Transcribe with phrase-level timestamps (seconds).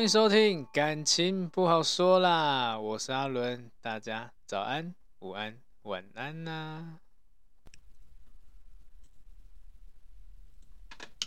[0.00, 6.94] 欢迎收听，感情不好说啦，我是阿伦，大家早安、午安、晚安呐、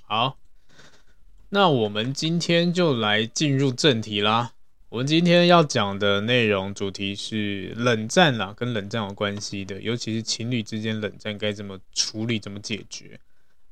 [0.01, 0.39] 好，
[1.49, 4.53] 那我们今天就来进入正题啦。
[4.89, 13.19] 我们今天要讲的内容主题是冷战啦，跟冷战有关系的，尤其是情侣之间冷战该怎么处理、怎么解决。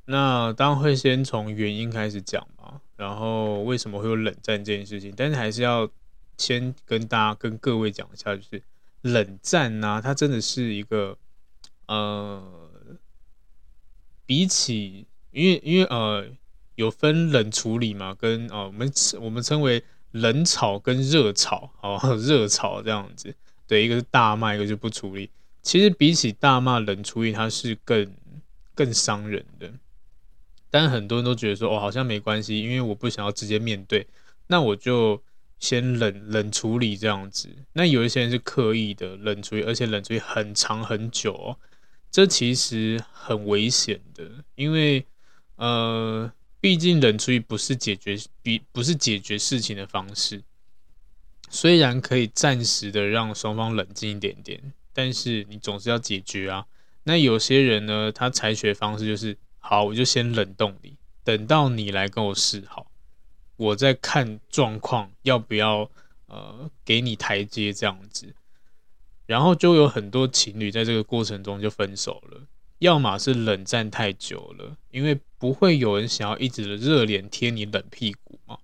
[0.05, 5.89] 那当会先从原因开始讲嘛，然后为什么会有冷战这件事情，但是还是要
[6.37, 8.61] 先跟大家、跟各位讲一下，就是
[9.01, 11.17] 冷战呢、它真的是一个
[11.87, 12.43] 呃，
[14.27, 16.27] 比起因为因为呃
[16.75, 23.33] 有分冷处理嘛，跟哦、呃、我们我们称为冷炒跟热炒，哦 热炒这样子，
[23.65, 25.31] 对，一个是大骂，一个就不处理。
[25.63, 28.13] 其实比起大骂冷处理，它是更
[28.75, 29.73] 更伤人的。
[30.73, 34.07] 但很多人都觉得说，哦，好像没关系，因为我不想要直接面对，
[34.47, 35.21] 那我就
[35.59, 37.49] 先冷冷处理这样子。
[37.73, 41.59] 那有一些人是刻意的冷处理，而且冷处理很长很久哦，
[42.09, 45.05] 这其实很危险的，因为
[45.57, 50.41] 呃，毕竟冷处理不是解决比不是解决事情的方式，
[51.49, 56.65] 虽然可以暂时的让双方冷静一点点，但是你总是要解决啊。
[57.03, 59.37] 那有些人呢，他采取的方式就是。
[59.63, 62.87] 好，我就先冷冻你，等到你来跟我示好，
[63.55, 65.89] 我再看状况要不要
[66.25, 68.33] 呃给你台阶这样子，
[69.27, 72.41] 然后就有很多情侣在这个过程中就分手了，
[72.79, 78.57] 要么是冷战太久了，因为不会有人想要一直的热脸贴你冷屁股嘛，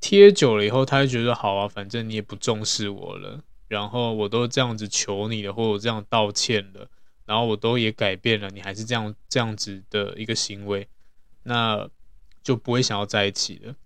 [0.00, 6.88] 贴久了以后，他就觉得好啊，反正你也不重视我了，然后我都这样子求你了，或者这样道歉了。
[7.30, 10.88] 然后我都也改变了，你还是这样这样子的一个行为，
[11.44, 11.88] 那
[12.42, 13.76] 就不会想要在一起了。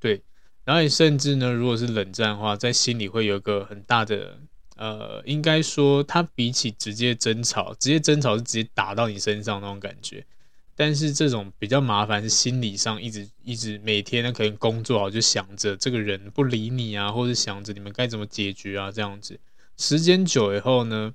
[0.00, 0.20] 对，
[0.64, 4.36] 然后你甚至呢，如果是冷战的话，在心里会有一个很大的
[4.74, 10.26] 呃，应该说，它比起直接争吵，直接争吵是直接打到你身上那种感觉。
[10.74, 19.38] 但是这种比较麻烦是心理上一直一直每天呢，可能工作好就想着这个人不理你啊，或者想着你们该怎么解决啊，这样子，
[19.76, 21.14] 时间久以后呢，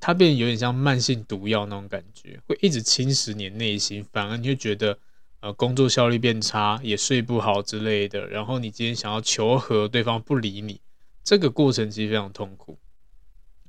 [0.00, 4.98] 它变得有点像慢性毒药那种感觉，会一直侵蚀你内心，反而你会觉得，
[5.40, 8.26] 呃，工作效率变差，也睡不好之类的。
[8.28, 10.80] 然后你今天想要求和，对方不理你，
[11.24, 12.78] 这个过程其实非常痛苦。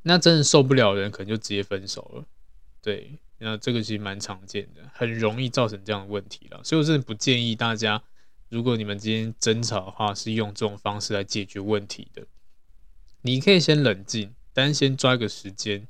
[0.04, 2.24] 那真的受不了人，可能就直接分手了。
[2.82, 6.62] 对，那这个其实蛮常见的，很容易造成这样的问题了。
[6.64, 8.02] 所以我真的不建议大家，
[8.50, 12.26] 如果你们今天争吵的话，是用这种方式来解决问题的。
[13.24, 15.88] 你可以先冷静，但先抓个时间。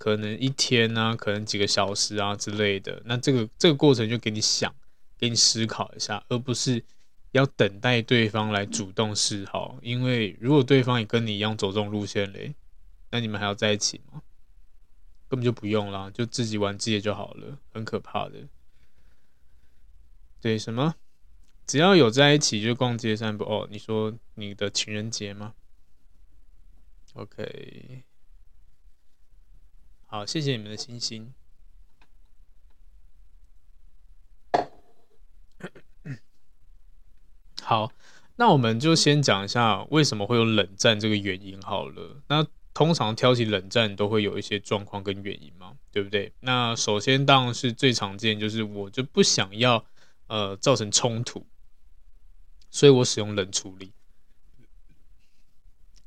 [0.00, 4.74] 可能一天啊，可能几个小时啊之类的，那这个这个过程就给你想，
[5.18, 6.82] 给你思考一下，而不是
[7.32, 9.78] 要等待对方来主动示好。
[9.82, 12.54] 因为如果对方也跟你一样走这种路线嘞，
[13.10, 14.22] 那你们还要在一起吗？
[15.28, 18.48] 根本就不用啦，就自己玩自己就好了，很可怕的。
[20.40, 20.94] 对，什么？
[21.66, 23.68] 只要有在一起就逛街散步哦。
[23.70, 25.52] 你说你的情人节吗
[27.12, 28.04] ？OK。
[30.12, 31.32] 好，谢谢你们的星星。
[37.62, 37.92] 好，
[38.34, 42.20] 那我们就先讲一下为什么会有冷战这个原因好了。
[42.26, 46.32] 那通常挑起冷战都会有一些状况跟原因嘛，对不对？
[46.40, 49.86] 那首先当然是最常见，就是我就不想要
[50.26, 51.46] 呃造成冲突，
[52.68, 53.92] 所以我使用冷处理。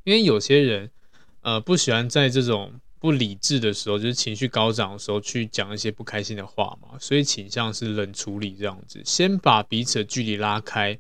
[0.04, 0.92] 因为有些人
[1.40, 2.82] 呃不喜欢在这种。
[3.04, 10.98] 不理智的时候，就是情绪高涨的时候，去讲一些不开心的话嘛，所以倾向是冷处理这样子，先把彼此的距离拉开，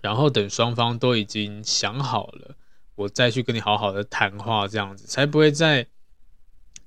[0.00, 2.56] 然后等双方都已经想好了，
[2.94, 5.86] 我再去跟你好好的谈话，这样子才不会在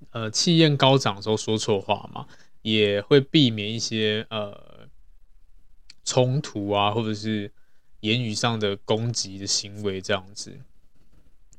[0.09, 2.25] 呃气焰高涨的时候说错话嘛，
[2.63, 4.89] 也会避免一些呃
[6.03, 7.51] 冲突啊，或者是
[7.99, 10.59] 言语上的攻击的行为这样子，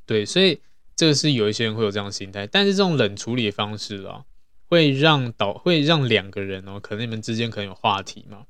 [0.05, 0.59] 对，所以。
[0.99, 4.25] 这个是有一些人会有这样的心态，但是这种冷处理的方式啊，
[4.67, 8.47] 会让导会让两个人哦，可能你们之间可能有话题嘛，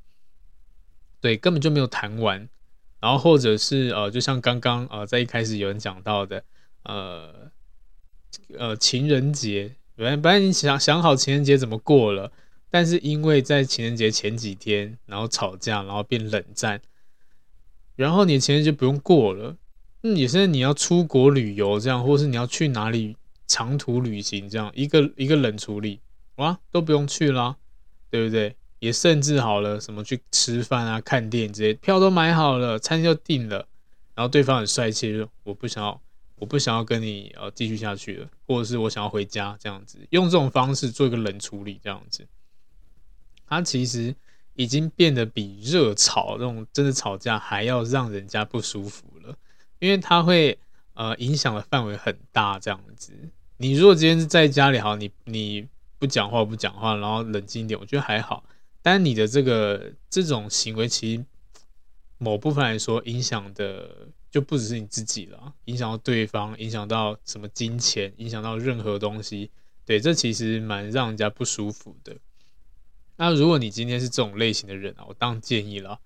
[1.22, 2.50] 对，根本就没有谈完，
[3.00, 6.44] 然后或者是呃，就像刚刚呃，在一开始有人讲到的，
[6.82, 7.52] 呃
[8.58, 12.32] 呃，情人节，本来本来你想想好情人节怎么过了，
[12.72, 16.82] 但是因为在情人节前几天，然后吵架，然后变冷战，
[17.96, 19.56] 然后你情人节就不用过了。
[20.04, 23.16] 嗯，也是你要出国旅游这样，或是你要去哪里
[23.48, 26.00] 长途旅行这样，一个一个冷处理
[26.36, 27.58] 哇，都不用去啦，
[28.10, 28.56] 对不对？
[28.80, 33.68] 也甚至好了，什么去吃饭啊、看电影这些票都买好了，餐就订了，
[34.16, 36.02] 然后对方很帅气，我不想要，
[36.38, 42.26] 我不想要跟你呃继续下去了，或者是我想要回家这样子，用这种方式做一个冷处理这样子，
[43.46, 44.16] 他其实
[44.56, 49.36] 已经变得比热吵那种真的吵架还要让人家不舒服了。
[49.80, 50.58] 因为它会
[50.94, 53.14] 呃影响的范围很大，这样子。
[53.58, 55.68] 你如果今天是在家里，好，你你
[55.98, 58.44] 不讲话不讲话，然后冷静一点，我觉得还好。
[58.82, 61.26] 但你的这个这种行为，其实
[62.18, 69.52] 某部分来说，影响的就不只是你自己了，影响到对方，影响到什么金钱，影响到任何东西。
[69.86, 72.16] 对，这其实蛮让人家不舒服的。
[73.18, 76.00] 那如果你今天是这种类型的人啊，我当然建议了，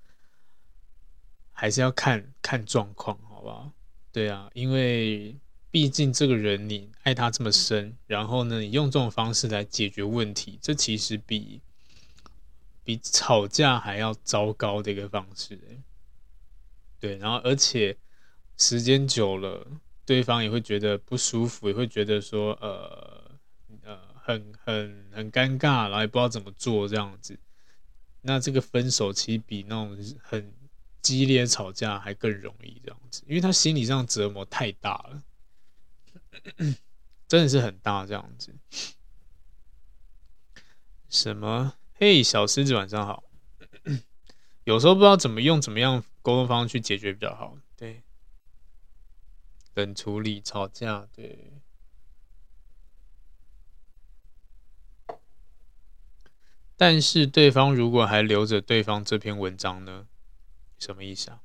[1.52, 3.20] 还是要看看状况。
[3.44, 3.74] 好吧，
[4.14, 5.36] 对啊，因为
[5.70, 11.62] 毕竟这个人你爱他这么深，然后呢，你用这种方式来解决问题，这其实比
[12.86, 15.60] 比吵架还要糟糕的一个方式。
[17.02, 17.98] 对，然后而且
[18.58, 19.68] 时间久了，
[20.06, 23.32] 对方也会觉得不舒服，也会觉得说，呃
[23.84, 27.38] 呃，很很很尴尬，然后也不知道怎么做这样子。
[28.22, 30.54] 那这个分手其实比那种很。
[31.04, 35.22] 激烈吵架还更容易这样子，因为他心理上折磨太大了，
[37.28, 38.56] 真的是很大这样子。
[41.10, 41.76] 什么？
[41.94, 43.24] 嘿，小狮子晚上好。
[44.64, 47.58] 有时候不知道怎么用怎么样沟通方式去解决比较好。
[47.76, 48.02] 对，
[49.76, 51.52] 冷处理吵架，对。
[56.78, 60.08] 但是对方如果还留着对方这篇文章呢？
[60.84, 61.40] 什么意思啊？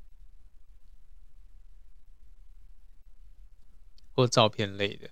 [4.14, 5.08] 或照片类的，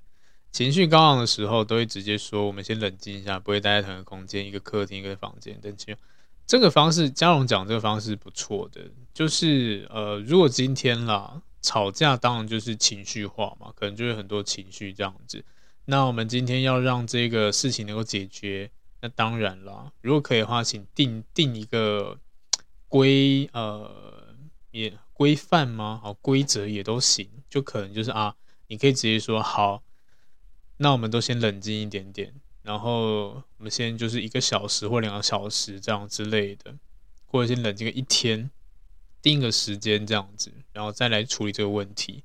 [0.50, 5.96] 情绪高昂的时候，都会直接说：“我们先冷静一下，不会待在同一个空间，一个客厅，一个房间。”等等，
[6.44, 15.44] 这个方式，嘉荣讲这个方式不错的，就是呃，如果今天啦吵架，当然就是情绪化嘛，可能就是很多情绪这样子。
[15.84, 18.68] 那我们今天要让这个事情能够解决，
[19.00, 22.18] 那当然啦，如果可以的话，请定定一个
[22.88, 24.14] 规呃。
[24.72, 25.98] 也规范吗？
[26.02, 28.36] 好，规则也都行，就可能就是啊，
[28.66, 29.82] 你可以直接说好，
[30.76, 36.74] 那我们都先冷静一点点，然后我们先就是一个小时或两个小时这样之类的，
[37.24, 38.50] 或者先冷静个一天，
[39.22, 42.22] 定个时间这样子，然后再来处理这个问题。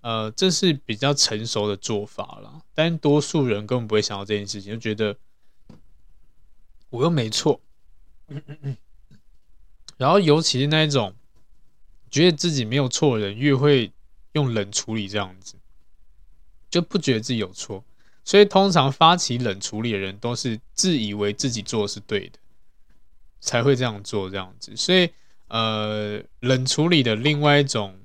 [0.00, 5.18] 呃，这是比较成熟的做法了，但多数人根本不会想到这件事情，就觉得
[6.88, 7.60] 我又没错，
[8.28, 8.76] 嗯嗯嗯
[10.00, 11.14] 然后尤其是那一种。
[12.12, 13.92] 觉得自己没有错的人，越会
[14.32, 15.54] 用冷处理这样子，
[16.68, 17.84] 就不觉得自己有错。
[18.24, 22.40] 所以通常发起冷处理的人，都是自以为自己做的是对的，
[23.40, 24.76] 才会这样做这样子。
[24.76, 25.08] 所以，
[25.46, 27.96] 呃，冷处理的另外一种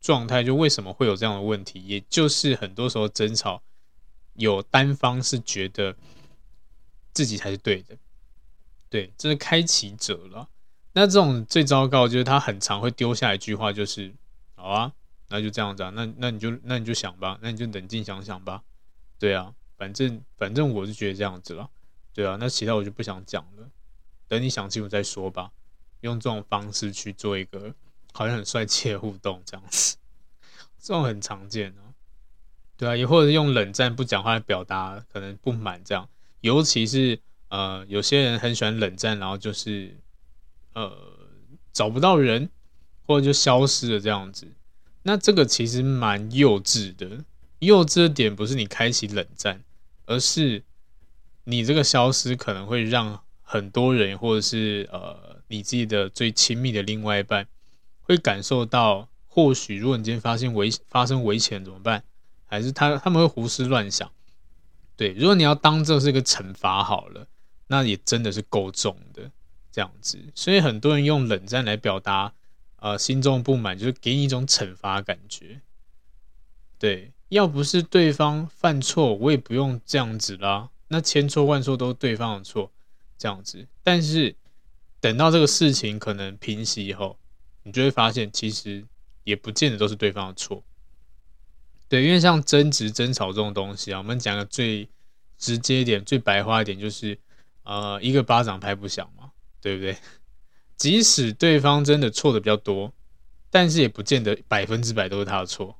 [0.00, 3.62] 状态，就为什么会有这样的问题，也就是很多时候争吵
[4.34, 5.94] 有单方是觉得
[7.12, 7.96] 自己才是对的，
[8.90, 10.48] 对，这是开启者了。
[10.94, 14.12] 那这种最糟糕就是他很常会丢下一句话，就是
[14.54, 14.92] 好啊，
[15.30, 18.62] 那就这样子啊，那那你就那你就想吧，那你就冷静想想吧，
[19.18, 21.70] 对啊，反正反正我是觉得这样子了，
[22.12, 23.66] 对啊，那其他我就不想讲了，
[24.28, 25.50] 等你想清楚再说吧，
[26.02, 27.74] 用这种方式去做一个
[28.12, 29.96] 好像很帅气的互动这样子，
[30.78, 31.96] 这种很常见啊，
[32.76, 36.06] 对啊，也或者用冷战不讲话来表达可能不满这样，
[36.42, 37.18] 尤其是
[37.48, 39.96] 呃有些人很喜欢冷战，然后就是。
[40.74, 40.96] 呃，
[41.72, 42.50] 找不到人，
[43.06, 44.46] 或者就消失了这样子，
[45.02, 47.24] 那这个其实蛮幼稚的。
[47.58, 49.62] 幼稚的点不是你开启冷战，
[50.06, 50.64] 而是
[51.44, 57.46] 你这个消失可能会让很多人，或者是呃你自己的最亲密的另外一半，
[58.00, 62.02] 会感受到，或许如果你今天发现危发生危险怎么办？
[62.46, 64.10] 还是他他们会胡思乱想？
[64.96, 67.26] 对，如果你要当这是一个惩罚好了，
[67.68, 69.30] 那也真的是够重的
[69.72, 70.18] 这样子。
[70.34, 72.32] 所以很多人用冷战来表达
[72.76, 75.60] 呃心中不满，就是给你一种惩罚感觉。
[76.78, 80.68] 对，要不是对方犯错，我也不用这样子啦。
[80.88, 82.70] 那千错万错都是对方的错，
[83.16, 83.66] 这样子。
[83.82, 84.34] 但是
[85.00, 87.16] 等到这个事情可能平息以后，
[87.62, 88.84] 你就会发现，其实
[89.24, 90.62] 也不见得都是对方的错。
[91.88, 94.88] 对，因为像争执、争吵这种东西啊，我们讲的最
[95.38, 97.18] 直接一点、最白话一点，就是
[97.62, 99.21] 呃，一个巴掌拍不响嘛，
[99.62, 99.96] 对不对？
[100.76, 102.92] 即使对方真的错的比较多，
[103.48, 105.78] 但是也不见得百分之百都是他的错。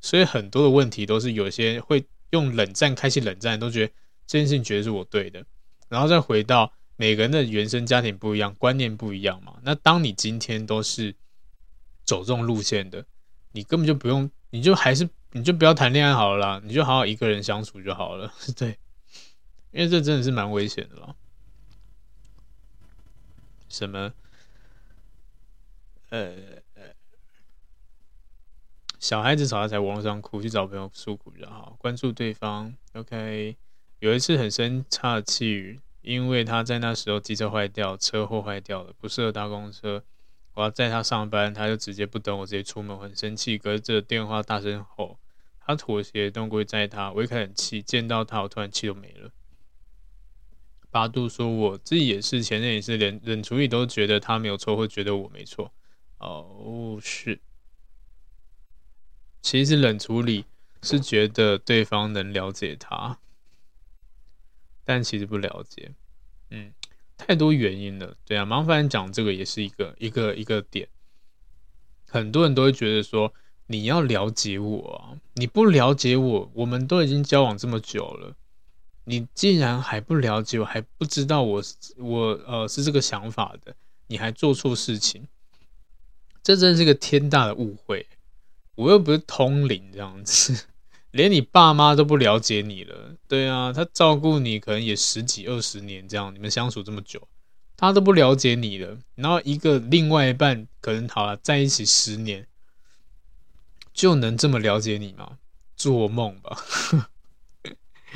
[0.00, 3.92] 所以很多的问题都是有些会用冷战开启冷战，都觉得
[4.26, 5.44] 这件事情觉得是我对的，
[5.88, 9.58] 然后再回到每个人的原生家庭不一样，观念不一样嘛。
[9.62, 11.14] 那当你今天都是
[12.04, 13.04] 走这种路线的，
[13.52, 18.78] 你根本就不用，你就还是你就不要谈恋爱好了啦，你就好好一个人相处就好了， 对，
[19.72, 21.14] 因为这真的是蛮危险的啦。
[23.74, 24.12] 什么？
[26.10, 26.32] 呃。
[29.00, 31.76] 小孩子吵架在网络上哭，去找朋友诉苦比较好。
[31.78, 33.54] 关注对方，OK。
[33.98, 40.02] 有一次很生岔气，因为他在那时候机车坏掉，车祸坏掉了，不适合搭公车。
[40.54, 43.58] 我要载他上班，他就直接不等我，直接出门，很生气。
[43.58, 45.18] 隔着电话大声吼，
[45.60, 47.12] 他妥协，动过去载他。
[47.12, 49.30] 我一开始很气，见到他，我突然气都没了。
[50.94, 55.74] 八度说，我自己也是，前任也是，连冷处理都觉得他没有错，会觉得我没错。
[56.18, 57.40] 哦，是。
[59.42, 60.44] 其实冷处理
[60.82, 63.18] 是觉得对方能了解他，
[64.84, 65.90] 但其实不了解，
[66.50, 66.72] 嗯，
[67.16, 70.88] 太多原因了，对啊，麻烦讲这个也是一个一个一个点，
[72.08, 73.34] 很多人都会觉得说
[73.66, 78.36] 你要了解我啊，你不了解我，我们都已经交往这么久了，
[79.04, 81.62] 你既然还不了解我，还不知道我
[81.98, 83.74] 我呃是这个想法的，
[84.06, 85.26] 你还做错事情，
[86.42, 88.06] 这真是个天大的误会。
[88.76, 90.66] 我又不是通灵这样子，
[91.12, 93.14] 连你爸妈都不了解你了。
[93.28, 97.28] 对啊，他照顾你可能也十几二十年这样，你们相处这么久，
[97.76, 98.98] 他都不了解你了。
[99.14, 102.46] 然后一个另外一半可能好了，在一起十年，
[103.92, 105.38] 就能这么了解你吗？
[105.76, 106.56] 做梦吧，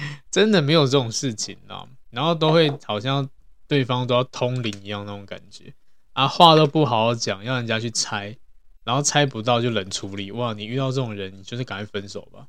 [0.31, 1.89] 真的没有这种事情啊。
[2.11, 3.29] 然后都会好像
[3.67, 5.75] 对方都要通灵一样那种感觉
[6.15, 8.37] 啊，话都不好好讲，要人家去猜。
[8.85, 10.55] 然后猜不到就冷处理，哇！
[10.55, 12.49] 你遇到这种人，你就是赶快分手吧，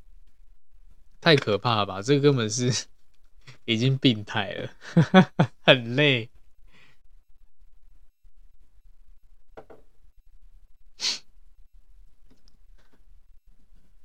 [1.19, 2.01] 太可怕了吧？
[2.01, 2.85] 这个根本是
[3.65, 4.71] 已经病态了，
[5.61, 6.29] 很累。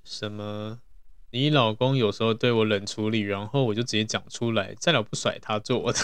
[0.02, 0.80] 什么？
[1.34, 5.98] 你老公有时候对我冷处理，然后我就直接讲出来，再了不甩他做我的。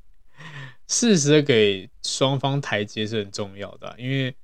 [0.86, 4.34] 适时的给双方台阶是很重要的，因为。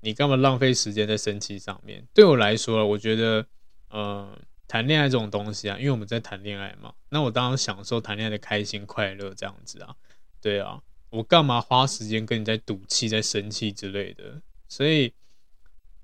[0.00, 2.06] 你干嘛浪费时间在生气上面？
[2.14, 3.44] 对我来说，我觉得，
[3.90, 9.96] 呃，谈恋爱这种东西啊，因为我们在谈恋爱嘛，那我当然享受谈恋爱的开心快乐这样子啊，
[10.40, 10.80] 对啊，
[11.10, 14.40] 我干嘛花时间跟你在赌气、在生气之类的？
[14.68, 15.12] 所以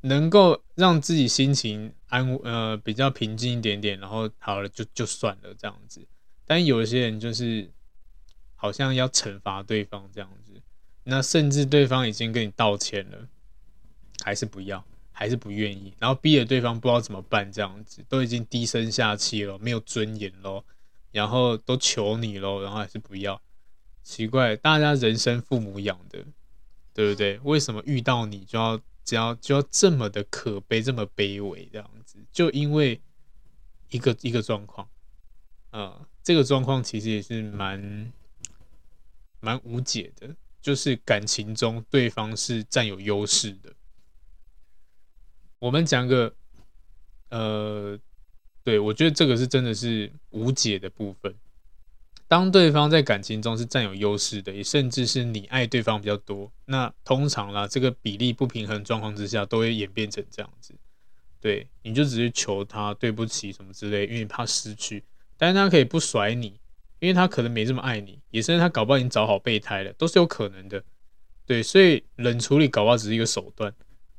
[0.05, 6.07] 能够让自己心情安呃比较平静一点点，然后好了就就算了这样子。
[6.47, 7.71] 但有一些人就是
[8.55, 10.53] 好像要惩罚对方这样子，
[11.05, 13.29] 那甚至对方已经跟你道歉了。
[14.23, 20.65] 还是不要，还是不愿意，然后逼着对方不知道怎么办，这样子都已经低声下气了，没有尊严咯，
[21.11, 23.43] 然后都求你咯，然后还是不要，
[24.05, 26.25] 奇怪，大家人生父母养的，
[26.95, 27.41] 对不对？
[27.41, 32.19] 为什么遇到你就要只要就要这么的可悲，这么卑微这样子？
[32.33, 33.01] 就因为
[33.91, 34.89] 一个一个状况，
[35.71, 38.13] 呃，这个状况其实也是蛮
[39.41, 43.73] 蛮无解的，就是感情中对方是占有优势的。
[45.59, 46.35] 我们讲个，
[47.29, 47.99] 呃，
[48.63, 51.35] 对，我觉得这个是真的是无解的部分。
[52.35, 60.75] 当对方在感情中是占有优势的，也甚至是你爱对方比较多，那通常啦，这个比例不平衡状况之下，都会演变成这样子。
[61.41, 65.05] 对，你就只是求他对不起什么之类，因为你怕失去，
[65.37, 66.59] 但是他可以不甩你，
[66.99, 70.83] 因为他可能没这么爱你，也甚至他搞不好已经找好备胎了，都是有可能的。
[71.47, 73.73] 对，所以冷处理搞不好只是一个手段。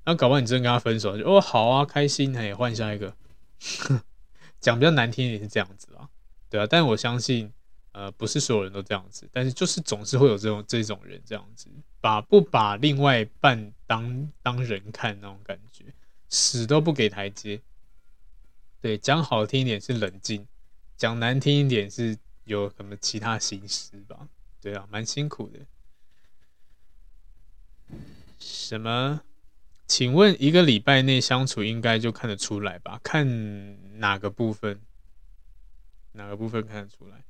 [0.06, 3.14] 那搞不好你真的跟他分手，就哦好啊，开心，哎，换下一个。
[4.62, 6.08] 讲比较难听也是这样子啊，
[6.50, 7.52] 对啊，但我相信，
[7.96, 11.70] 呃，不是所有人都这样子，但是就是总是会有这种这种人这样子，
[12.02, 15.86] 把不把另外一半当当人看那种感觉，
[16.28, 17.62] 死都不给台阶。
[18.82, 20.46] 对，讲好听一点是冷静，
[20.98, 24.28] 讲难听一点是有什么其他心思吧？
[24.60, 25.60] 对啊，蛮辛苦的。
[28.38, 29.22] 什么？
[29.88, 33.00] 请问一个礼拜内相处应该就看得出来吧？
[33.02, 34.82] 看哪个部分？
[36.12, 37.24] 哪个部分看得出来？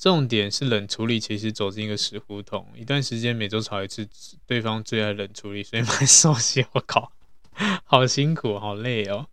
[0.00, 2.66] 重点是冷处理，其实走进一个死胡同。
[2.74, 4.08] 一段时间每周吵一次，
[4.46, 6.64] 对方最爱冷处理，所以蛮熟悉。
[6.72, 7.12] 我靠！
[7.84, 9.28] 好辛苦，好累哦。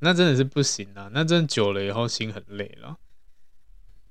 [0.00, 1.10] 那真的是不行啊！
[1.14, 2.98] 那真的久了以后心很累了，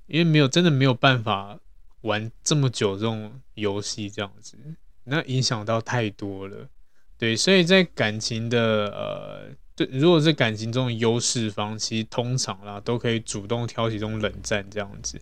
[0.08, 1.60] 因为没有真的没有办法
[2.00, 4.58] 玩这么久这种游戏这样子，
[5.04, 6.68] 那影响到太多了。
[7.16, 15.20] 对，所以在感情的呃，对，如果是感情中的优势方，其实通常啦都可以主动挑起这种冷战这样子，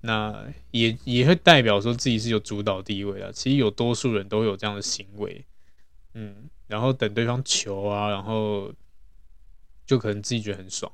[0.00, 3.32] 那也也会代表说自己是有主导地位的。
[3.32, 5.44] 其实有多数人都有这样的行为，
[6.14, 6.48] 嗯。
[6.70, 8.72] 然后等对方求啊，然后
[9.84, 10.92] 就可能自己觉得很爽，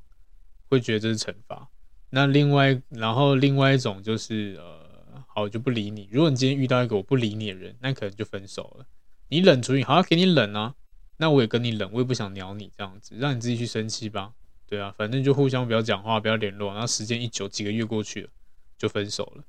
[0.71, 1.69] 会觉得这是惩罚。
[2.09, 6.09] 那另外，然后另外一种就是呃，好，我就不理你。
[6.11, 8.87] 如果你今天遇到一个我不理你的人，那可能就分手了。
[9.29, 10.75] 你冷处理，好，给你冷啊，
[11.19, 14.33] 那我也跟你冷，我也不想鸟你这样子，让你自己去生气吧。
[14.67, 18.31] 对啊，反正就互相不要讲话，不要联络，然后时间一久，几个月过去了，
[18.77, 19.45] 就分手了。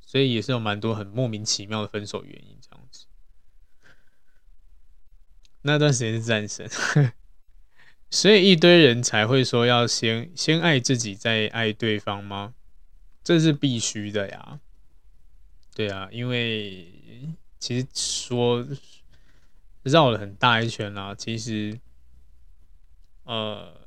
[0.00, 3.04] 所以也是有蛮多很莫名其妙的分手原因这样子。
[5.62, 6.68] 那段时间是战神，
[8.10, 12.54] 所以一堆人才会说要先先爱自己，再爱对方吗？
[13.22, 14.60] 这是必须的呀。
[15.74, 16.90] 对啊，因为
[17.58, 18.66] 其实说
[19.82, 21.78] 绕了很大一圈啦，其实
[23.24, 23.86] 呃，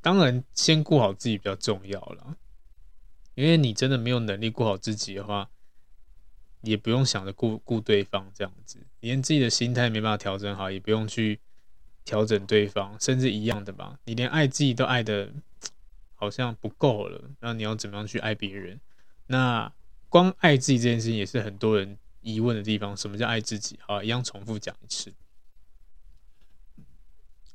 [0.00, 2.36] 当然先顾好自己比较重要啦，
[3.34, 5.50] 因为你真的没有能力顾好自己的话。
[6.62, 11.38] 也不用想着顾顾对方这样子，连自己的心态没办法调整好，也不用去
[12.04, 14.00] 调整对方，甚至一样的吧。
[14.04, 15.30] 你连爱自己都爱的
[16.16, 18.80] 好像不够了，那你要怎么样去爱别人？
[19.28, 19.72] 那
[20.08, 21.96] 光爱自己这件事情也是很多人
[22.34, 22.96] 疑问的地方。
[22.96, 23.78] 什么叫爱自己？
[23.86, 25.12] 好，一样重复讲一次。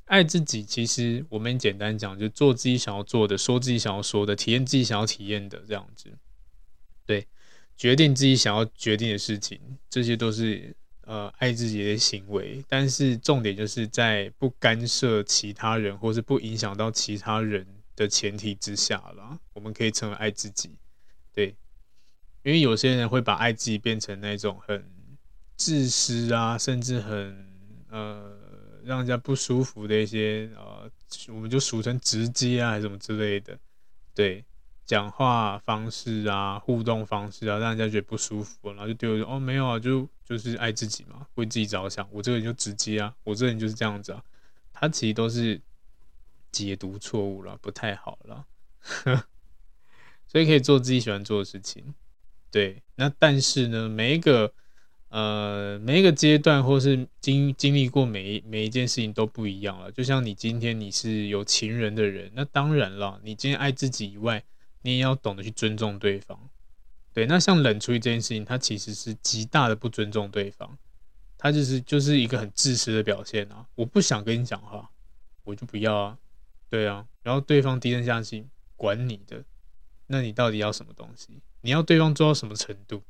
[0.06, 6.10] 爱自己其实我们简单讲，就做自己想要做的，说自己想要说的，体验自己想要体验的这样子，
[7.06, 7.28] 对。
[7.78, 12.64] 决定自己想要决定的事情，这些都是呃爱自己的行为。
[12.70, 20.70] 但是重点就是在不干涉其他人，或是不影响到其他人的前提之下啦，我们可以称为爱自己。
[21.34, 21.56] 对，
[22.44, 24.84] 因为有些人会把爱自己变成那种很
[25.56, 27.46] 自私啊，甚至很
[27.90, 28.38] 呃
[28.84, 30.90] 让人家不舒服的一些呃，
[31.30, 33.58] 我们就俗称直接啊，还是什么之类的，
[34.14, 34.44] 对。
[34.84, 42.06] 讲话方式啊，互动方式啊，让人家觉得不舒服，然后就丢哦，没有啊，就就是爱自己嘛，为自己着想。
[42.12, 44.22] 我这个人就直接啊，我这个人就是这样子啊。
[44.74, 45.62] 他其实都是
[46.52, 48.46] 解读错误了，不太好了。
[50.28, 51.94] 所以可以做自己喜欢做的事情。
[52.52, 54.54] 对，那但是呢，每一个
[55.10, 59.92] 呃每一个阶段，或是经经历过每一每一件事情都不一样了。
[59.92, 64.44] 就像你今天你是有情人的人，那当然了，你今天爱自己以外。
[64.84, 66.36] 你也要懂得去尊重对方，
[67.14, 67.28] 对。
[67.28, 70.76] 那像冷处理这件事情，它其实是极大的不尊重对方，
[71.38, 73.64] 它就是就是一个很自私的表现啊！
[73.76, 74.90] 我不想跟你讲话，
[75.44, 76.18] 我就不要啊，
[76.68, 77.06] 对啊。
[77.22, 79.44] 然后对方低声下气，管你的，
[80.08, 81.40] 那你到底要什么东西？
[81.62, 83.04] 你要对方做到什么程度？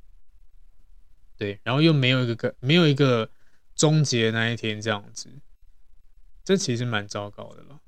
[1.38, 3.32] 对，然后又没有一个个没有一个
[3.76, 5.28] 终结那一天这样子，
[6.44, 7.82] 这其实蛮糟糕的了。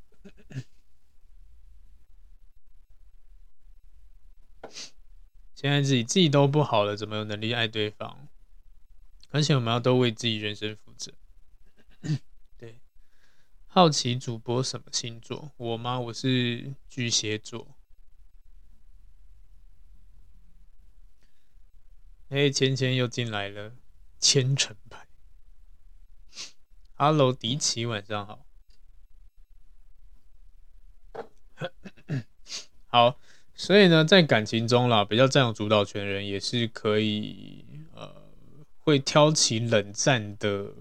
[5.54, 8.28] 现在自己自己都不好了，怎么有能力爱对方？
[9.30, 11.12] 而且我们要都为自己人生负责。
[12.58, 12.80] 对，
[13.67, 15.52] 好奇主播什么星座？
[15.58, 15.99] 我吗？
[15.99, 17.72] 我是巨蟹座。
[22.34, 23.74] 哎，芊芊又进来了，
[24.19, 25.06] 千层牌。
[26.96, 28.43] Hello，迪奇，晚上好。
[32.88, 33.19] 好。
[33.54, 38.12] 所以呢，在感情中啦，比较占有主导权的人也是可以，呃，
[38.80, 40.74] 会挑起冷战的，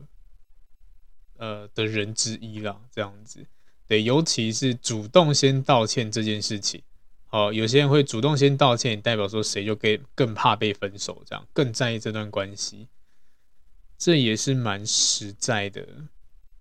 [1.36, 2.80] 呃的人之一啦。
[2.90, 3.46] 这样子，
[3.86, 6.82] 对，尤其是主动先道歉这件事情，
[7.32, 12.88] 哦，有些人会主动先道歉，代表说谁就更更怕被分手，这样更在意这段关系，
[13.96, 15.88] 这也是蛮实在的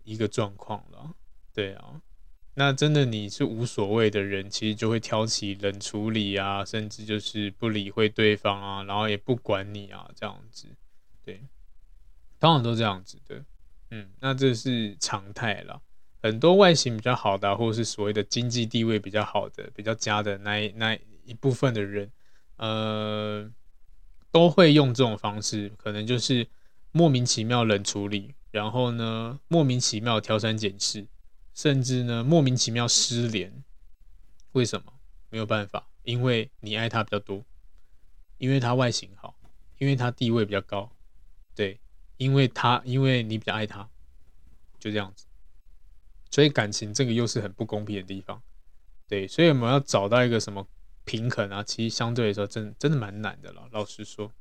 [0.05, 1.13] 一个状况了。
[1.53, 2.01] 对啊，
[2.53, 10.67] 那真的你是无所谓的人，其实就会挑起冷处理啊，甚至就是不理会对方啊，然后也不管你啊，这样子，
[11.25, 11.41] 对，
[12.39, 13.43] 通常都这样子的，
[13.89, 15.81] 嗯，那这是常态了。
[16.21, 22.11] 很多外形比较好的，或者是所谓的经济地位比较好的、比较佳的那一那一部分的人，
[22.57, 23.51] 呃，
[24.31, 26.47] 都会用这种方式，可能就是
[26.91, 31.07] 莫名其妙冷处理，然后呢，莫名其妙挑三拣四。
[31.53, 33.51] 甚至呢，莫名其妙失联，
[34.53, 34.93] 为什么？
[35.29, 37.43] 没有办法，因为你爱他比较多，
[38.37, 39.35] 因为他外形好，
[39.77, 40.89] 因为他地位比较高，
[41.53, 41.77] 对，
[42.15, 43.87] 因为他因为你比较爱他，
[44.79, 45.25] 就这样子。
[46.31, 48.41] 所以感情这个又是很不公平的地方，
[49.07, 50.65] 对，所以我们要找到一个什么
[51.03, 51.61] 平衡啊？
[51.61, 54.31] 其实相对来说真，真的蛮难的了，老实说。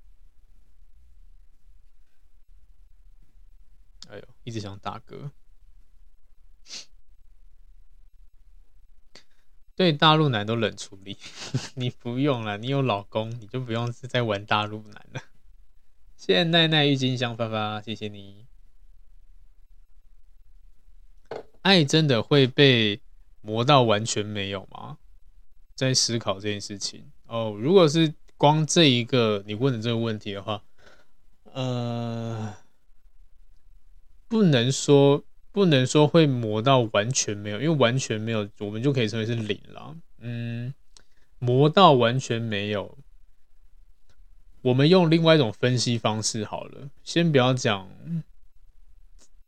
[4.08, 5.30] 哎呦，一直想打嗝。
[9.76, 11.16] 对大陆男都冷处理，
[11.74, 15.22] 你不用了，你有老公，你就不用是在玩大陆男了。
[16.16, 18.49] 谢谢奈奈郁金香发发，谢谢你。
[21.62, 23.00] 爱真的会被
[23.40, 24.98] 磨到完全没有吗？
[25.74, 27.56] 在思考这件事情哦。
[27.60, 30.62] 如果是光这一个你问的这个问题的话，
[31.52, 32.54] 呃，
[34.28, 35.24] 不能说。
[35.52, 39.96] 不能说会磨到完全没有，因为完全没有，我们就可以称为是零了。
[40.20, 40.72] 嗯，
[41.40, 42.96] 磨到完全没有，
[44.62, 46.88] 我们用另外一种分析方式好了。
[47.02, 47.90] 先不要讲，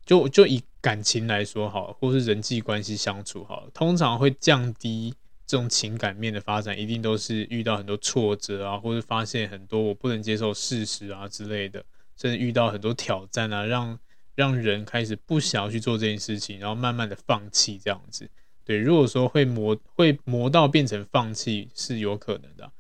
[0.05, 5.15] 就就以感情来说好，或是人际关系相处好，通常会降低
[5.47, 11.83] 这种情感面的发展，一定都是遇到很多挫折啊，或是发现很多我不能接受事实啊之类的，
[12.17, 13.99] 甚至遇到很多挑战啊，让。
[14.35, 18.27] 让人开始不想要去做这件事情，然后慢慢的放弃这样子。
[18.65, 22.73] 对，如果说会磨会磨到变成放弃是有可能的，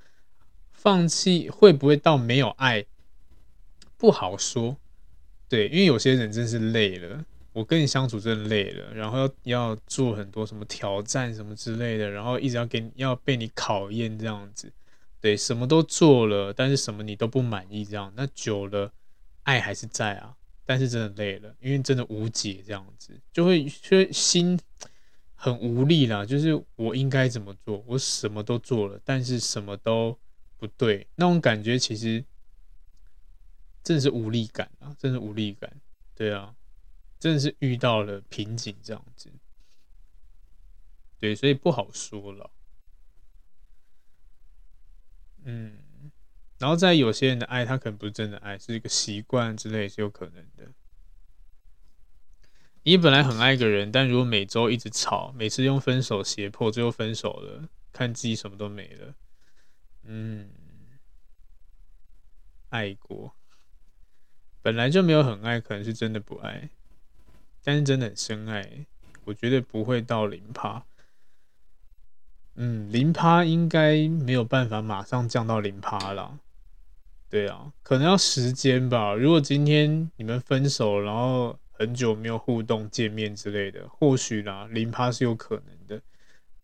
[0.72, 2.86] 放弃会不会到没有爱
[3.98, 4.78] 不好说。
[5.46, 14.72] 对，因为有些人真是累了，我跟你相处真的累了，然后要要做很多什么挑战什么之类的，然后一直要给你要被你考验这样子。
[15.20, 18.92] 对，什么都做了，但是什么你都不满意这样，那久了
[19.42, 20.34] 爱还是在啊。
[20.64, 24.58] 但是真的累了，因为真的无解，这样子就会就心
[25.34, 26.24] 很无力啦。
[26.24, 30.16] 就是我应该怎么做，我什么都做了，但是什么都
[30.58, 32.24] 不对，那种感觉其实
[33.82, 35.70] 真的是无力感啊，真的无力感。
[36.14, 36.54] 对啊，
[37.22, 39.32] 真的是遇到了瓶颈这样子。
[41.20, 42.50] 对，所以不好说了。
[45.44, 45.78] 嗯。
[46.58, 50.72] 然后在有些人的爱，他可能不是真的爱，是一个习惯之类，是有可能的。
[52.82, 59.14] 你本来很爱一个人，但如果每周一直吵，每次用分手胁迫，最后分手了，看自己什么都没了。
[60.02, 60.50] 嗯，
[62.70, 63.36] 爱过，
[64.60, 66.70] 本来就没有很爱，可能是真的不爱，
[67.62, 68.86] 但是真的很深爱，
[69.24, 70.84] 我觉得不会到零趴。
[72.54, 76.38] 嗯，零趴应该没有办法马上降到零趴了。
[77.30, 79.14] 对啊，可能要时间吧。
[79.14, 86.02] 如果今天你们分手，然后很久没有互动、见面之类的，或许啦，零趴是有可能的。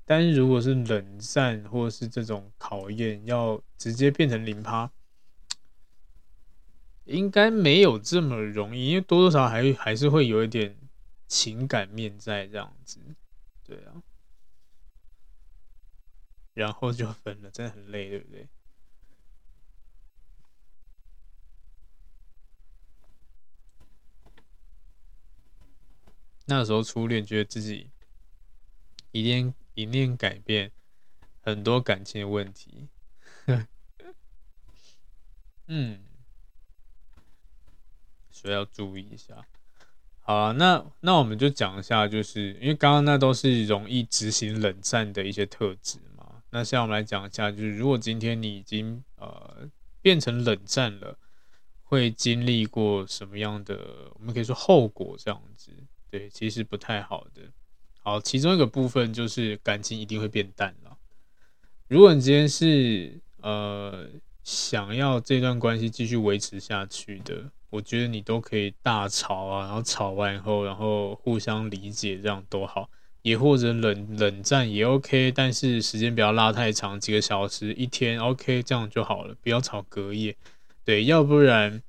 [0.04, 4.90] 但是如果是冷战或者是这种考验，要直接变成零趴，
[7.04, 10.76] 应该没有这么容易，因为多多少少还还是会有一点
[11.28, 12.98] 情感面在这样子。
[13.62, 14.02] 对啊，
[16.54, 18.48] 然后就分了，真的很累，对不对？
[26.46, 27.90] 那时候初恋，觉得自己
[29.12, 30.72] 一定一定改变
[31.42, 32.88] 很多感情的问题，
[35.66, 36.02] 嗯，
[38.30, 39.46] 所以要注意一下。
[40.28, 46.42] 好啊，那那我们就讲一下，就是因为刚刚那都是容易执行冷战的一些特质嘛。
[46.50, 49.66] 那现在我们来讲一下，就是如果今天你已经呃
[50.02, 51.16] 变成冷战了，
[51.82, 54.12] 会经历过什么样的？
[54.16, 55.72] 我们可以说后果这样子。
[56.10, 57.40] 对，其实不太好的。
[58.00, 60.98] 好，其中一个部分就是感情一定会变淡了。
[61.86, 64.06] 如果你今天是呃
[64.44, 72.88] 想要这段关系继续维持下去的，我觉得你都可以大吵啊，然后吵完以后，然后互相理解，这样都好。
[73.22, 80.34] 也或者冷冷战也 OK，但是时间不要拉太长，几个小时、一天 OK，这样就好了，不要吵隔夜。
[80.84, 81.82] 对，要不然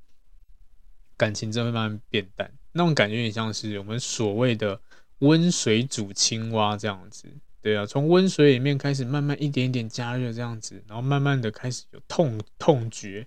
[1.15, 2.51] 感情真会慢慢变淡。
[2.73, 4.81] 那种感觉有点像是我们所谓的
[5.19, 7.27] 温水煮青蛙这样子，
[7.61, 13.25] 对啊，从温水里面开始慢慢一点一点加热这样子，然后慢慢的开始有痛痛觉，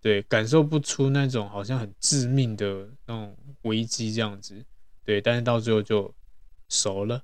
[0.00, 4.64] 对，感受不出那种好像很致命的那种危机这样子，
[5.04, 6.12] 对，但是到最后就
[6.68, 7.22] 熟了，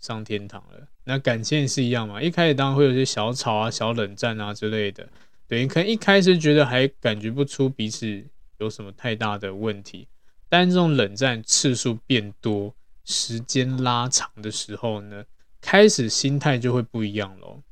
[0.00, 0.88] 上天堂了。
[1.04, 5.08] 那感情也是一样嘛，一开始当然会有些小吵啊、小冷战啊之类的，
[5.46, 8.24] 对，可能一开始觉得还感觉不出彼此
[8.58, 10.08] 有什么太大的问题，
[10.48, 12.74] 但这种冷战次数变多。
[13.10, 15.24] 时间拉长的时候呢，
[15.62, 17.62] 开始心态就会不一样喽。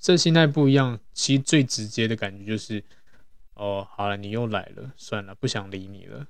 [0.00, 2.82] 这心态不一样，其实最直接的感觉就是，
[3.56, 6.26] 哦，好了，你又来了，算了，不想理你了。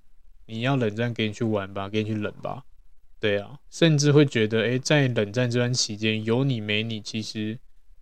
[0.46, 2.64] 你要冷战，给你去玩吧，给你去冷吧。
[3.20, 7.58] 对啊，甚至会觉得，哎，在冷战这段期间，有你没你，其实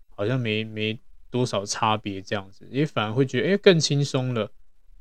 [0.08, 0.98] 好像没没
[1.30, 4.50] 多少差别，这样子，也反而会觉得，哎，更轻松了。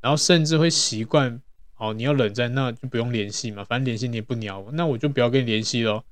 [0.00, 1.40] 然后甚至会习惯。
[1.76, 6.04] 好，你要冷战，那就不用联系嘛，反正联系你也不鸟我，那我就不要跟你联系喽。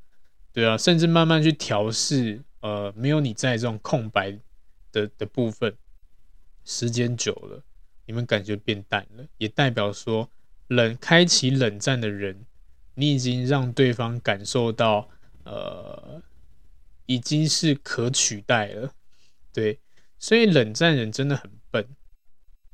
[0.53, 4.37] 对啊，甚至慢慢去调试，呃，没有你在这种空白
[4.91, 5.73] 的的部分，
[6.65, 7.63] 时间久了，
[8.07, 10.29] 你们感觉变淡了，也代表说
[10.69, 12.45] 冷开启冷战的人，
[12.95, 15.09] 你已经让对方感受到，
[15.45, 16.23] 呃，
[17.07, 18.93] 已经是可取代了。
[19.53, 19.79] 对，
[20.19, 21.87] 所以冷战人真的很笨。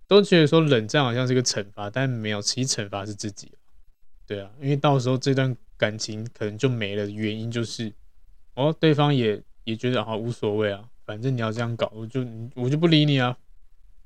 [0.07, 3.53] 都觉得说冷战好像是个惩罚，但没有，其实惩罚是自己。
[4.27, 7.93] 对啊，因为到时候这段感情可能就没了，原因就是
[8.55, 13.37] 哦，对方也也觉得好无所谓啊，反正你要这样搞，我就我就不理你啊，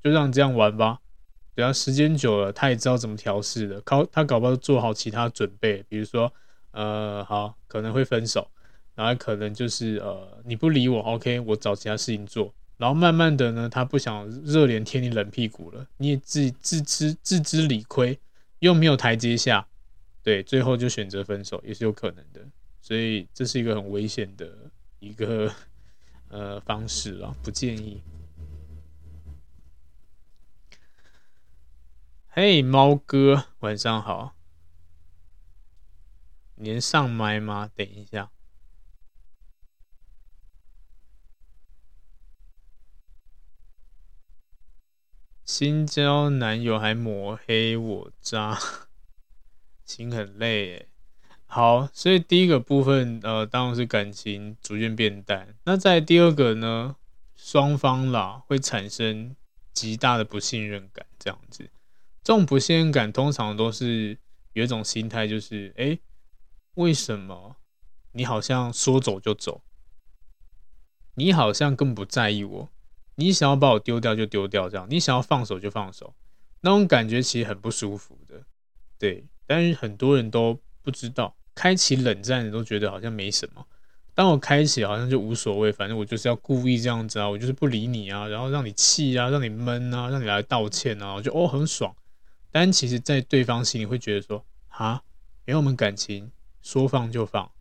[0.03, 0.99] 就让你这样玩吧。
[1.55, 6.31] 对啊，时间久了，他也知道怎么调试的，搞他搞不好做好其他准备，比如说
[6.71, 8.49] 呃，好可能会分手，
[8.95, 12.53] 然后可能就是呃，你不理我，OK，我找其他事情做。
[12.77, 18.19] 然后慢慢的呢，他不想热脸贴你冷屁股了，你也自自知自知理亏，
[18.59, 19.67] 又没有台阶下，
[20.23, 22.41] 对，最后就选择分手也是有可能的，
[22.81, 24.49] 所以这是一个很危险的
[24.99, 25.53] 一个
[26.29, 28.01] 呃方式啊，不建议。
[32.35, 34.33] 嘿，猫哥，晚上好，
[36.55, 37.69] 你上麦吗？
[37.75, 38.31] 等一下。
[45.45, 48.57] 新交男友还抹黑我渣，
[49.85, 50.89] 心很累耶。
[51.45, 55.55] 好，所以第一个部分，呃，当然是感情逐渐变淡。
[55.65, 56.95] 那在第二个呢，
[57.35, 59.35] 双方啦会产生
[59.71, 61.69] 极大的不信任感，这样子。
[62.23, 64.17] 这种不信任感通常都是
[64.53, 65.99] 有一种心态，就是，哎、
[66.75, 67.57] 为什么
[68.13, 69.61] 你好像说走就走？
[71.15, 72.69] 你好像更不在意我。
[73.15, 76.15] 你想要把我丢掉就丢掉，这样你想要放手就放手，
[76.61, 78.43] 那种感觉其实很不舒服的，
[78.97, 79.25] 对。
[79.45, 83.67] 但是很多人都不知道，开启冷战的都觉得好像没什么。
[84.15, 91.93] 当我开启好像就无所谓，反正我就是要故意这样子啊，我就是不理你啊，然后让你气啊，让你闷啊，让你来道歉啊，我就哦很爽。
[92.53, 95.03] 但其实，在对方心里会觉得说啊，
[95.45, 97.51] 因为我们感情说放就放，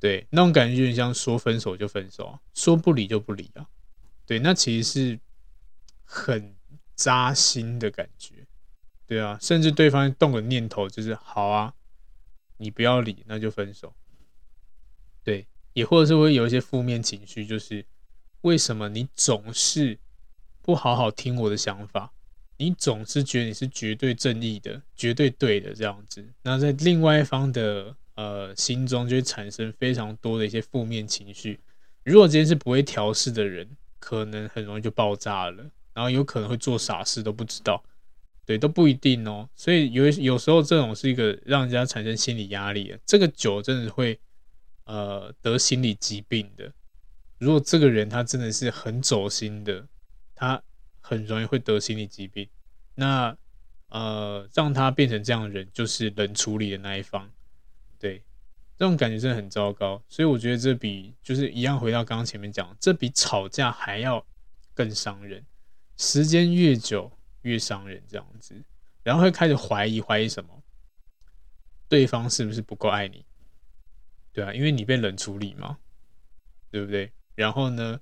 [0.00, 3.68] 对，那种感觉就有点像说分手就分手，说不理就不理啊。
[4.26, 5.20] 对，那其实是
[6.02, 6.56] 很
[6.96, 8.44] 扎心的感觉，
[9.06, 11.74] 对啊，甚至对方动个念头就是好啊，
[12.56, 13.94] 你不要理，那就分手。
[15.22, 17.86] 对，也或者是会有一些负面情绪，就是
[18.40, 20.00] 为什么你总是
[20.62, 22.12] 不好好听我的想法，
[22.56, 31.58] 你总是觉得你是绝对正义的、绝对对的这样子，那在另外一方的呃心中就会产生非常多的一些负面情绪。
[32.04, 37.82] 如果今天是不会调试的人，可能很容易就爆炸了，然后有可能会做傻事都不知道，
[38.44, 39.48] 对，都不一定哦。
[39.56, 44.18] 所以有有时候这种是一个让人家产生心理压力的，这个酒真的会
[44.84, 46.70] 呃得心理疾病的。
[47.38, 49.86] 如果这个人他真的是很走心的，
[50.34, 50.62] 他
[51.06, 52.48] 很容易会得心理疾病。
[52.94, 53.36] 那
[53.88, 57.30] 呃让他变成这样的人，就是冷处理的那一方，
[57.98, 58.22] 对。
[58.76, 64.26] 这种感觉真的很糟糕，所以我觉得这比就是一样，回到刚刚前面讲，这比吵架还要
[64.74, 65.46] 更伤人。
[65.96, 67.08] 时间越久
[67.42, 68.52] 越伤人，这样子，
[69.04, 70.60] 然后会开始怀疑，怀疑什么？
[71.88, 73.24] 对方是不是不够爱你？
[74.32, 75.78] 对啊，因为你被冷处理嘛，
[76.72, 77.12] 对不对？
[77.36, 78.00] 然后呢，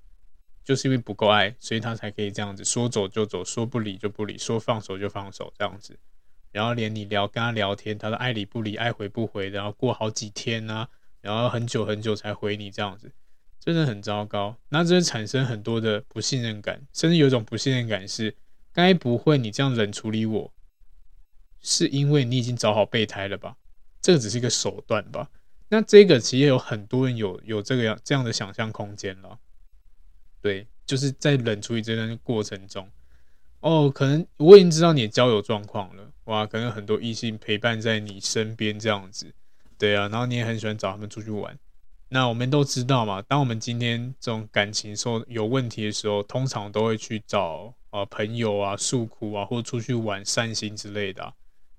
[0.64, 5.98] 就是因为不够爱，所以他才可以这样子说走就走，说不理就不理，说放手就放手，这样子。
[6.51, 10.88] 然后连你聊跟他聊天，他都爱理不理、爱回不回，然后过好几天啊，
[11.20, 13.11] 然后很久很久才回你这样子，
[13.59, 14.57] 真的很糟糕。
[14.68, 18.37] 那这会产生很多的不信任感，甚至有种不信任感是：
[18.72, 20.53] 该不会你这样冷处理我，
[21.61, 23.57] 是因为你已经找好备胎了吧？
[24.01, 25.31] 这个只是一个手段吧？
[25.68, 29.38] 那这个其实有很多人有有这个样这样的想象空间了。
[30.42, 32.87] 对，就是在冷处理这段过程中，
[33.61, 39.33] 哦，可能我已经知道你的交友状况了，哇，可能很多异性陪伴在你身边这样子，
[39.78, 41.57] 对啊，然后你也很喜欢找他们出去玩。
[42.09, 51.33] 那我们都知道嘛，当我们今天这种感情说有问题的时候，通常都会去找啊朋友啊诉苦啊，或出去玩散心之类的。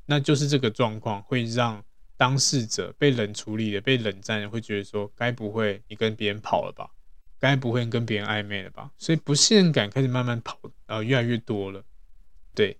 [0.05, 1.83] 那就是这个状况会让
[2.17, 6.89] 当事者被冷处理的、被冷战的，会觉得说，该不会你跟别人跑了吧？
[7.43, 8.89] 该不会跟别人暧昧了吧？
[8.97, 11.83] 所以不信任感开始慢慢跑，呃，越来越多了。
[12.55, 12.77] 对，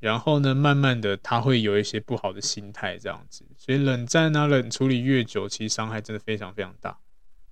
[0.00, 3.44] 然后呢，慢慢的他会有一些不好的心态这样子。
[3.58, 6.98] 所以冷战啊，冷处理越久，其实伤害真的非常非常大，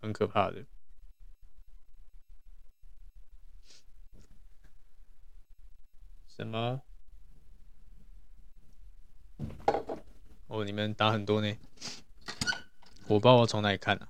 [0.01, 0.65] 很可怕的。
[6.27, 6.81] 什么？
[10.47, 11.55] 哦，你们打很多呢，
[13.09, 14.09] 我不知道我从哪里看啊。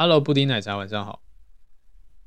[0.00, 1.24] Hello，布丁奶茶，晚上好。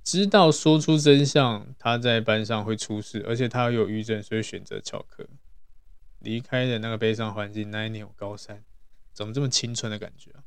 [0.03, 5.25] 知道说出真相，他在班上会出事，而且他有抑郁症，所以选择翘课。
[6.19, 8.65] 离开的那个悲伤环境，那一年我高三，
[9.13, 10.43] 怎么这么青春的感觉啊？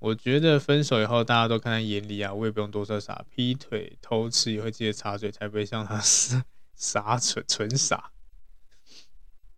[0.00, 6.44] 我觉得分手以后大家都看在眼里啊，我也不用多说啥，劈腿、偷吃也会记得插嘴，才不会像他傻
[6.76, 8.12] 傻蠢蠢傻。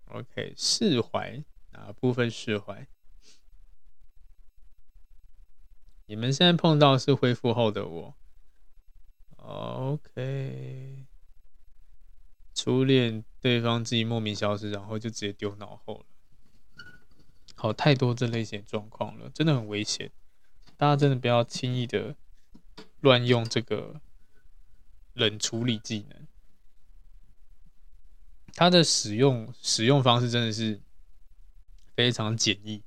[0.04, 2.86] OK，释怀哪部分释怀？
[6.06, 8.14] 你们现在碰到是恢复后的我。
[9.36, 11.04] OK。
[12.54, 16.06] 初恋对方自己莫名消失，然后就直接丢脑后了。
[17.54, 20.10] 好，太多这类型状况了，真的很危险。
[20.76, 22.14] 大家真的不要轻易的
[23.00, 24.00] 乱用这个
[25.12, 26.26] 冷处理技能。
[28.54, 30.80] 它的使用使用方式真的是
[31.94, 32.82] 非常简易，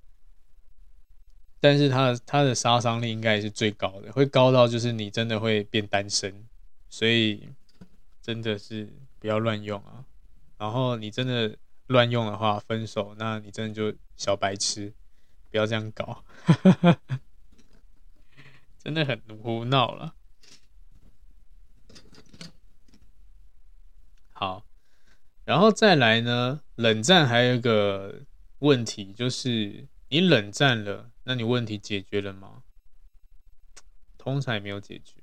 [1.59, 6.45] 但是它的它的杀伤力应该是最高的，会高到就是你真的会变单身，
[6.89, 7.49] 所以
[8.21, 8.91] 真的是。
[9.21, 10.05] 不要乱用啊！
[10.57, 11.53] 然后你真的
[11.87, 14.93] 乱用的话，分手，那你真的就小白痴，
[15.51, 16.23] 不要这样搞，
[18.81, 20.15] 真的很胡闹了。
[24.31, 24.65] 好，
[25.43, 28.21] 然后再来呢，冷战还有一个
[28.59, 32.63] 问题，就是你冷战了，那你问题解决了吗？
[34.17, 35.15] 通常也没有解决。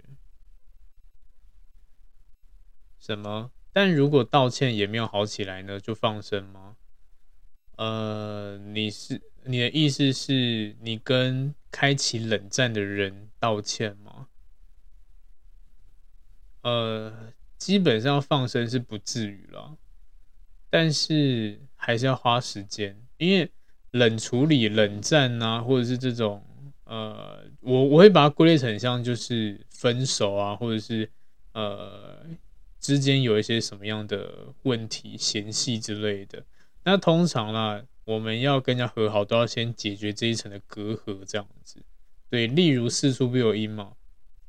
[3.01, 3.51] 什么？
[3.73, 6.77] 但如果道歉也没有好起来呢，就放生吗？
[7.73, 14.29] 呃，你是你的意思是你跟开启冷战的人道歉吗？
[16.63, 19.77] 呃，基本上放生是不至于了，
[20.71, 23.53] 但是还是要花时间，因为
[23.97, 26.43] 冷处理、冷战啊，或者是这种
[26.85, 31.11] 呃，我我会把它归类成像就是分手啊，或者是
[31.53, 32.25] 呃。
[32.79, 36.45] 之间有一些什么样的问题、嫌隙之类的，
[36.85, 41.83] 那通常啦，我们要跟人家和好，都要先解决这一层的隔阂，这样子。
[42.31, 43.95] 对，例如事出必有因嘛，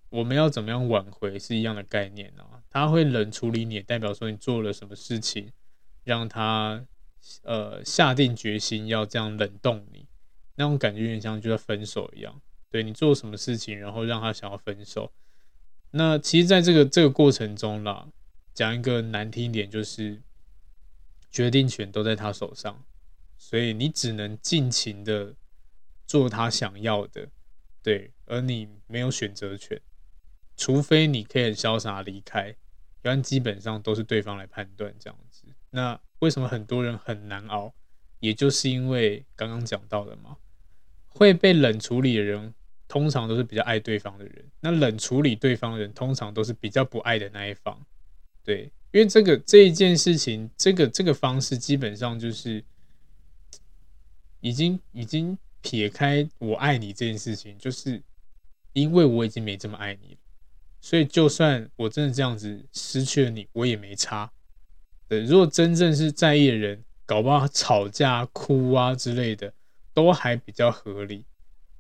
[0.10, 2.62] 我们要怎么样挽回是一样的概念啊。
[2.70, 5.52] 他会冷处理你，代表说你做了什么事情，
[6.04, 6.86] 让他
[7.44, 10.08] 呃下定决心要这样冷冻你，
[10.56, 12.42] 那种感觉有点像就像分手一样。
[12.70, 15.12] 对，你做什么事情，然后让他想要分手。
[15.92, 18.10] 那其实在这个这个过程中啦。
[18.54, 20.20] 讲一个难听一点，就是
[21.30, 22.84] 决定权都在他手上，
[23.38, 25.36] 所以你只能尽情的
[26.08, 27.30] 做他想要的，
[27.84, 29.80] 对，而你没有选择权，
[30.56, 32.52] 除非你可以很潇洒离开，
[33.00, 35.20] 不然基本上都是对方来判断这样。
[35.78, 37.72] 那为什么很多人很难熬？
[38.20, 40.36] 也就是因为刚刚讲到的嘛，
[41.08, 42.52] 会被冷处理的人，
[42.88, 47.80] 通常都是比较爱对方的人，那冷处理对方的人，通常都是比较不爱的那一方。
[48.44, 52.63] 对，因为这个这一件事情，这个这个方式基本上就是
[54.40, 58.02] 已经已经撇开我爱你这件事情，就是
[58.73, 60.19] 因为我已经没这么爱你了，
[60.82, 64.32] 所以就算我真的这样子失去了你，我也没差。
[65.08, 69.54] 对，如果真正是在意的人，搞不好吵架、哭啊之类的，
[69.94, 71.26] 都还比较合理。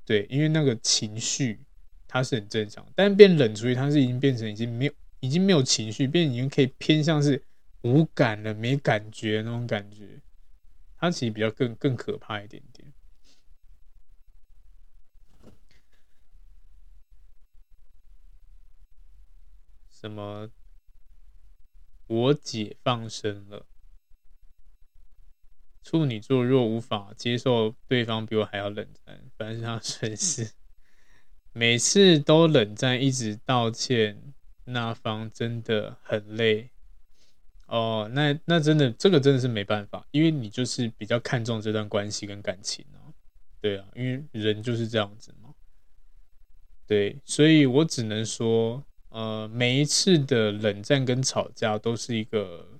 [0.05, 1.59] 对，因为那个情绪
[2.07, 4.93] 它是很正常，但变冷处理，它是已经变成已经没有。
[5.19, 7.43] 已经没有情绪，变已经可以偏向是
[7.81, 10.21] 无感了，没感觉那种感觉，
[10.95, 12.93] 它其实比较更更可怕一点点。
[19.89, 20.47] 什么？
[22.07, 23.65] 我解放生了？
[25.83, 30.51] 处女座若无法接受对方比我还要冷战，反正是他损失。
[31.53, 34.33] 每次都冷战，一直道歉，
[34.65, 36.69] 那方真的很累。
[37.67, 42.99] 哦，那那真的，这个真的是没办法，因为你就是比较看重这段关系跟感情啊。
[43.59, 45.53] 对啊，因为人就是这样子嘛。
[46.85, 52.79] 对，所以我只能说，呃，每一次的冷战跟吵架都是一个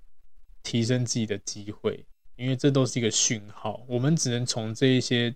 [0.64, 2.06] 提升自己的机会。
[2.36, 5.36] 因为这都是一个讯号，我们只能从这一些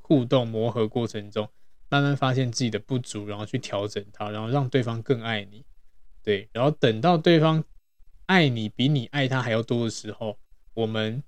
[0.00, 1.48] 互动磨合过程中，
[1.88, 5.64] 慢慢发现自己的不足，然后去调整它，然后让对方更爱你，
[6.20, 7.62] 对，然后等到对方
[8.26, 10.36] 爱你比你爱他还要多的时候，
[10.74, 11.22] 我们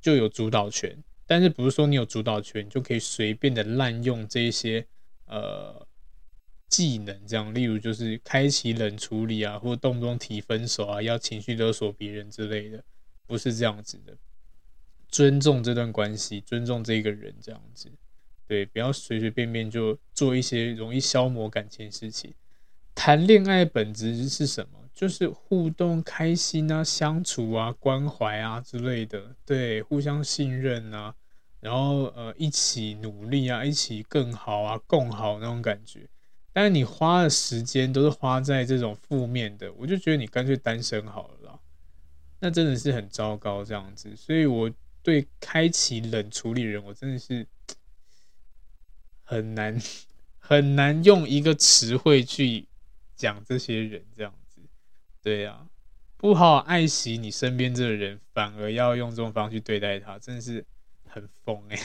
[0.00, 1.02] 就有主导权。
[1.26, 4.86] 但是不是说你有主导权就可以随便的滥用这一些
[5.26, 5.84] 呃
[6.68, 12.84] 技能，这样，例如就是开启冷处理啊，或动不动提分手啊，要情绪勒索别人之类的，
[13.26, 14.16] 不是这样子的。
[15.08, 17.90] 尊重这段关系，尊重这个人，这样子，
[18.46, 22.34] 对，不要随随便便就做一些容易消磨感情的事情。
[22.94, 24.78] 谈恋爱本质是什么？
[24.92, 31.14] 就是互动、开心啊、相处啊、关怀啊之类的，对，互相信任啊，
[31.60, 36.08] 然后呃，一起努力啊，一起更好啊，共好那种感觉。
[36.52, 41.58] 但是你花的时间都是花在这种负面的，我就觉得你干脆单身好了啦，
[42.40, 44.14] 那真的是很糟糕这样子。
[44.16, 44.70] 所以我。
[45.00, 47.46] 对，开启冷处理人，我真的是
[49.24, 49.80] 很难
[50.38, 52.66] 很难用一个词汇去
[53.16, 54.60] 讲这些人这样子。
[55.22, 55.66] 对呀、啊，
[56.18, 60.66] 不好好爱惜你身边这个人，反而要用这种方式去对待他，真的是
[61.06, 61.82] 很疯哎、欸。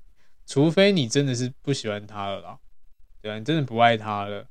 [0.44, 2.58] 除非你真的是不喜欢他了啦，
[3.26, 4.46] 对，你真的不爱他了，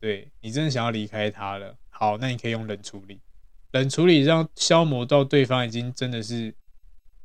[0.00, 3.20] 对，你真的想要离开他了，好，那你可以用冷处理，
[3.72, 6.54] 冷处理让消磨到对方已经真的是。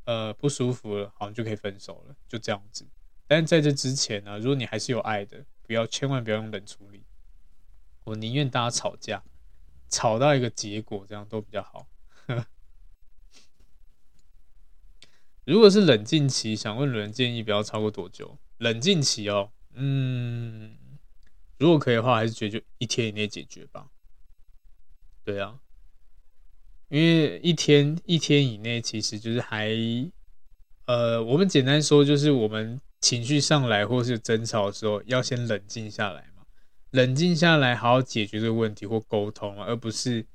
[0.06, 2.88] 呃，不舒服了，好像就可以分手了，就这样子。
[3.28, 7.04] 但是在这之前呢，如果你还是有爱的，不要，千万不要用冷处理。
[8.04, 9.24] 我宁愿大家吵架，
[9.90, 11.88] 吵到一个结果，这样都比较好。
[15.46, 18.40] 如果是冷静期，想问人建议不要超过多久？
[18.58, 20.76] 冷静期哦，嗯，
[21.62, 23.86] 如果可以的话，还是觉得就一天以内解决吧。
[25.24, 25.60] 对啊。
[26.90, 29.70] 因为一天一天以内，其实就是还，
[30.88, 36.44] 呃，我们简单说，就是我们情绪上来或是争吵的时候，要先冷静下来嘛，
[36.90, 40.26] 冷静下来，好好解决这个问题或沟通，而不是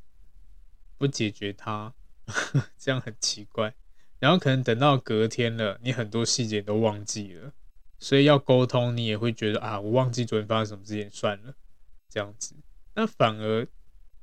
[0.97, 1.93] 不解决它，
[2.79, 3.74] 这样很奇怪。
[4.20, 7.53] 然后可能等到隔天了，你很多细节都忘记了，
[7.99, 11.55] 所以要沟通，你也会觉得啊，我忘记昨天发生什么事情，算了，
[12.09, 12.55] 这样子，
[12.95, 13.67] 那反而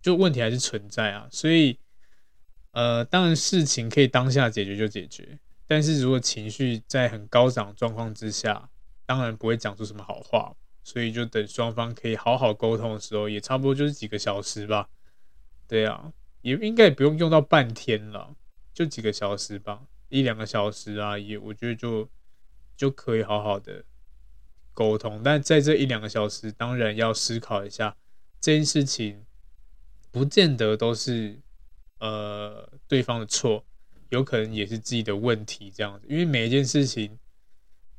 [0.01, 1.79] 就问题还是存在啊，所以。
[2.75, 8.67] 呃，当然事情可以当下解决就解决，但是如果情绪在很高涨状况之下，
[9.05, 14.89] 当然不会讲出什么好话，所以就等双方可以好好沟通的时候，也差不多就是几个小时吧。
[15.67, 16.11] 对啊，
[16.41, 18.35] 也应该也不用用到半天了，
[18.73, 22.09] 就几个小时吧，一两个小时啊，也我觉得就
[22.75, 23.83] 就可以好好的
[24.73, 25.21] 沟通。
[25.23, 27.95] 但在这一两个小时，当然要思考一下
[28.39, 29.25] 这件事情，
[30.11, 31.39] 不见得都是。
[31.99, 33.63] 呃，对方的错，
[34.09, 37.17] 有可能也是自己的问题，这样子，因为每一件事情，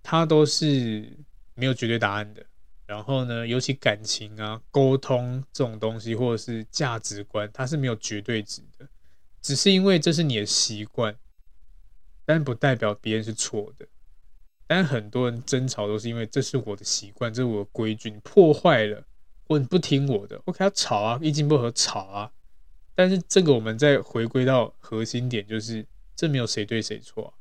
[0.03, 1.11] 它都是
[1.55, 2.45] 没有绝对答案的。
[2.85, 8.87] 然后呢，尤其感情啊、沟通这种东西，或者是价值观，它是没有绝对值的。
[9.41, 11.17] 只是因为这是你的习惯，
[12.27, 13.89] 但不代表别人是错的。
[14.67, 19.05] 但很多人争吵都是因为这是我的习惯，这是我的规矩，你破坏了，
[19.47, 22.33] 或你不听我的，OK，要吵啊，意见不合吵啊。
[22.95, 25.85] 但是这个我们再回归到核心点，就是
[26.15, 27.35] 这没有谁对谁错，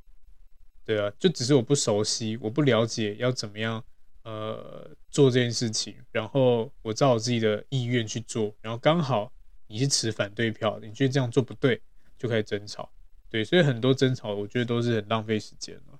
[0.84, 3.84] 对啊，就只是我不熟悉，我不了解要怎么样
[4.24, 9.32] 呃做这件事情，然后我照我自己的意愿去做，然后刚好
[9.67, 11.80] 你是持反对票，你觉得这样做不对，
[12.17, 12.91] 就开始争吵，
[13.30, 15.93] 对，所以很多争吵我觉得都是很浪费时间了，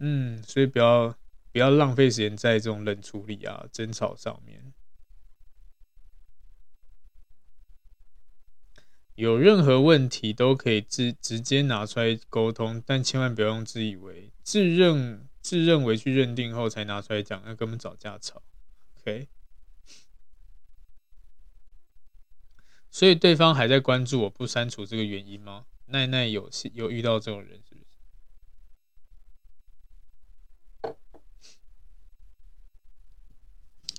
[0.00, 1.14] 嗯，所以不要
[1.52, 4.72] 不要浪费时间在这种冷处理啊争吵上面。
[9.14, 18.42] 有任何问题都可以直直接拿出来沟通，但千万不要用自以为、自认、自认为去认定后才拿出来讲，那根本找架吵。
[19.00, 19.28] OK，
[22.90, 25.66] 所以对方还在关注我不删除这个原因吗？
[25.86, 27.60] 奈奈有有遇到这种人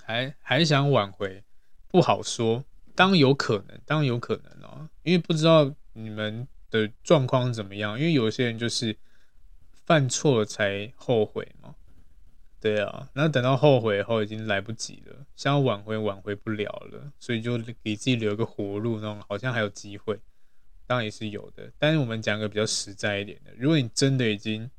[0.04, 1.43] 还还想挽回？
[1.88, 2.64] 不好说。
[2.93, 7.97] 当有可能，当有可能哦，因为不知道你们的状况怎么样？
[7.97, 8.95] 因为有些人就是
[9.86, 11.76] 犯错了才后悔嘛。
[12.60, 20.20] 对啊，那等到后悔后已经来不及了，想要挽回挽回不了了，所以就给自己留个活路，那种好像还有机会，
[20.86, 21.72] 当然也是有的。
[21.80, 24.70] 但是我们讲个比较实在一点的，如果你真的已经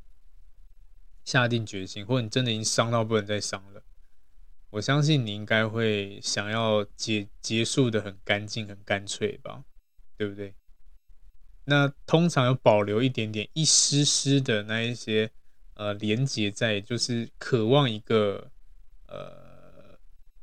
[1.25, 3.83] 下定决心，或者你真的已经伤到不能再伤了，
[4.73, 9.65] 我相信你应该会想要结结束的很干净、很干脆吧，
[10.19, 10.55] 对不对？
[11.65, 15.31] 那通常有保留一点点、一丝丝的那一些。
[15.75, 18.51] 呃，连接在就是渴望一个
[19.07, 19.99] 呃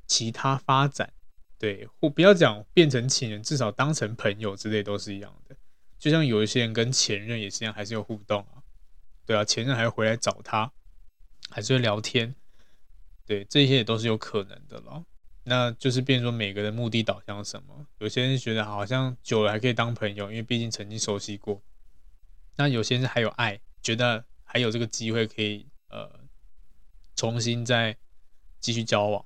[0.08, 1.14] 其他发展，
[1.58, 5.56] 对，或不要讲变成情人，至少当成朋友之类都是一样的。
[6.00, 8.64] 就像有一些人跟前任也是一样，还是有互动啊，
[9.24, 10.70] 对啊，前任还会回来找他，
[11.52, 12.36] 还是会聊天，
[13.30, 15.06] 对，这些也都是有可能的了。
[15.44, 21.62] 那就是变成说每个人目的导向什么，有些人觉得好像久了还可以当朋友，因为毕竟曾经熟悉过。
[22.56, 24.26] 那有些人还有爱，觉得。
[24.52, 26.12] 还有这个机会可以呃
[27.16, 27.96] 重新再
[28.60, 29.24] 继续交往，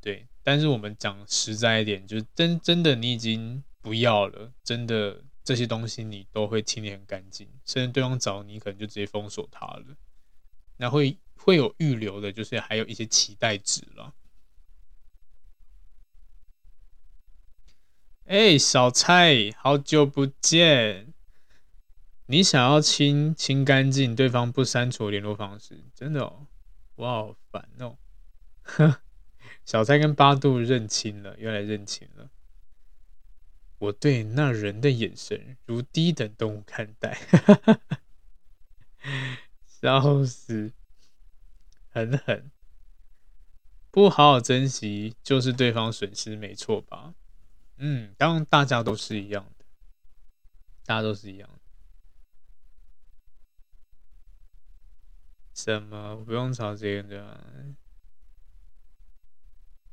[0.00, 0.26] 对。
[0.42, 9.96] 但是我们讲实在一点，就是真真的你已经不要了，真的这些东西你都会清理很干净，甚至对方找你可能就直接封锁他了。
[10.78, 14.14] 那会会有预留的，就是还有一些期待值了。
[18.26, 21.12] 哎，小蔡，好久不见。
[22.26, 26.46] 你想要清清干净，对方不删除联络方式，真的哦，
[26.94, 27.98] 我好烦哦。
[29.66, 32.30] 小蔡跟八度认清了，又来认清了。
[33.78, 37.18] 我对那人的眼神如低等动物看待，
[39.66, 40.72] 笑死，
[41.90, 42.50] 狠狠，
[43.90, 47.14] 不好好珍惜，就是对方损失，没错吧？
[47.78, 49.64] 嗯，当然大家都是一样的，
[50.84, 51.58] 大家都是一样的。
[55.54, 56.16] 什么？
[56.24, 57.38] 不用吵这个。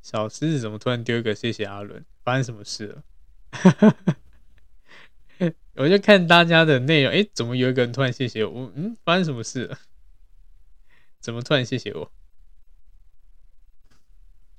[0.02, 2.06] 小狮子怎么突然丢一个谢谢阿伦？
[2.24, 3.04] 发生什么事了？
[5.76, 8.72] 我就看大家的内容，哎，怎么有一个人突然谢谢我？
[8.76, 9.78] 嗯，发生什么事了？
[11.20, 12.12] 怎么突然谢谢我？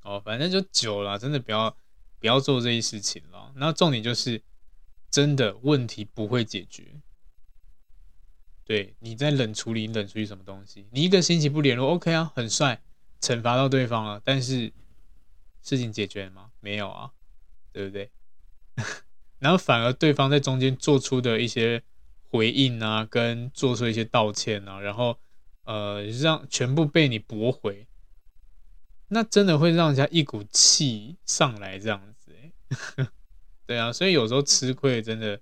[0.02, 1.76] 哦，反正就久了，真的不要
[2.18, 3.52] 不要做这些事情了。
[3.56, 4.42] 那重点就是，
[5.10, 6.96] 真的问题不会解决。
[8.64, 10.86] 对，你在冷处理，冷处理什么东西？
[10.92, 12.82] 你一个星期不联络，OK 啊，很帅，
[13.20, 14.72] 惩罚到对方了，但是
[15.62, 16.50] 事情解决了吗？
[16.60, 17.12] 没有啊，
[17.72, 18.10] 对不对？
[19.38, 21.82] 然后反而对方在中间做出的一些
[22.30, 25.18] 回应啊，跟做出一些道歉啊，然后
[25.68, 27.86] 呃，让全部被你驳回，
[29.08, 32.32] 那真的会让人家一股气上来，这样子，
[33.66, 35.38] 对啊，所以有时候吃亏真的。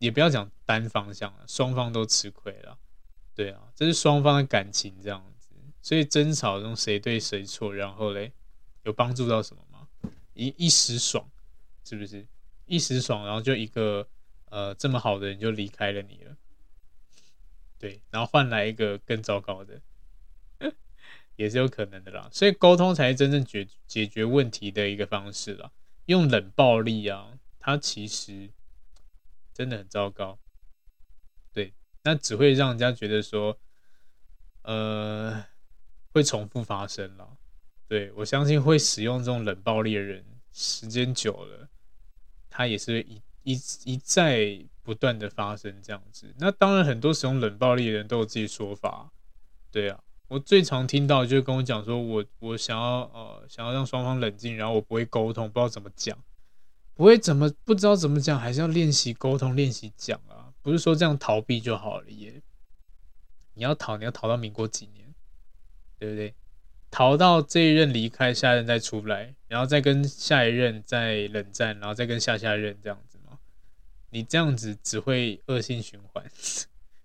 [0.00, 2.78] 也不要讲单方向了，双方都吃亏了，
[3.34, 5.48] 对啊，这是双方的感情这样子，
[5.82, 8.30] 所以争吵中谁对谁错，然后嘞，
[8.84, 9.88] 有帮助到什么吗？
[10.34, 11.28] 一一时爽，
[11.82, 12.24] 是不是？
[12.66, 14.06] 一时爽，然后就一个
[14.50, 16.36] 呃这么好的人就离开了你了，
[17.78, 19.80] 对，然后换来一个更糟糕的，
[21.36, 22.28] 也是有可能的啦。
[22.32, 25.70] 所以沟通才是真正解解决问题的一个方式啦，
[26.06, 28.50] 用冷暴力啊，它其实。
[29.54, 30.38] 真的很糟糕，
[31.52, 31.74] 对，
[32.04, 33.58] 那只会让人家觉得说，
[34.62, 35.44] 呃，
[36.12, 37.36] 会重复发生了。
[37.88, 41.68] 对，我相信会使用这种冷暴力的人，时间久了，
[42.48, 43.20] 他也是一
[43.52, 46.34] 一一再不断的发生这样子。
[46.38, 49.10] 那当然，很多使用冷暴力的人都有自己说法。
[49.70, 56.18] 对啊，我最常听到就是跟我讲说，我我想要呃想要让双方冷静，然后我不会沟通，不知道怎么讲。
[56.94, 60.52] 不会怎么不知道怎么讲，还是要练习沟通，练习讲啊！
[60.62, 62.42] 不是说这样逃避就好了耶。
[63.54, 65.14] 你要逃，你要逃到民国几年，
[65.98, 66.34] 对不对？
[66.90, 72.98] 逃到这一任离开，下一任再出来，然后再跟下一任再冷战，然后再跟下下任这样？
[74.10, 76.24] 你这样子只会恶性循环，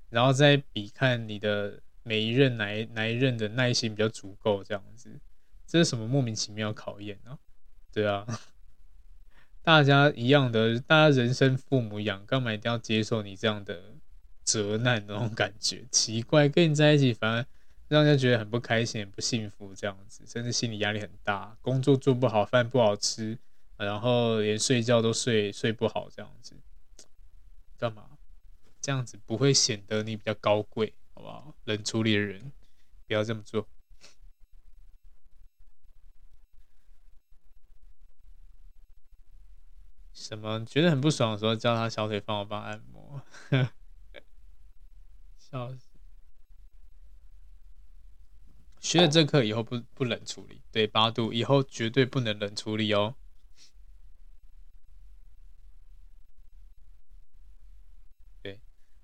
[0.09, 5.19] 然后再比看你的每一任哪一哪一任的耐心比较足够，这样子，
[5.65, 7.37] 这是什么莫名其妙考验呢？
[7.91, 8.25] 对啊。
[9.65, 13.81] 大家一样的，大家人生父母养，干嘛一定要接受你这样的
[14.43, 15.85] 责难那种感觉？
[15.89, 17.45] 奇怪，跟你在一起反而
[17.87, 23.37] 让人家觉得很不开心、很不幸福，这样子，甚至心理压力很大，工作做不好，饭不好吃，
[23.77, 26.57] 然后连睡觉都睡睡不好，这样子，
[27.83, 28.17] 干嘛？
[28.79, 31.53] 这样子不会显得你比较高贵，好不好？
[31.65, 32.53] 冷处理的人
[33.05, 33.67] 不要这么做。
[40.13, 43.21] 什么觉得很不爽的时候，叫他小腿放我帮按摩，
[45.37, 45.89] 笑死！
[48.79, 53.15] 学了这课以后不不冷处理，对八度以后绝对不能冷处理哦。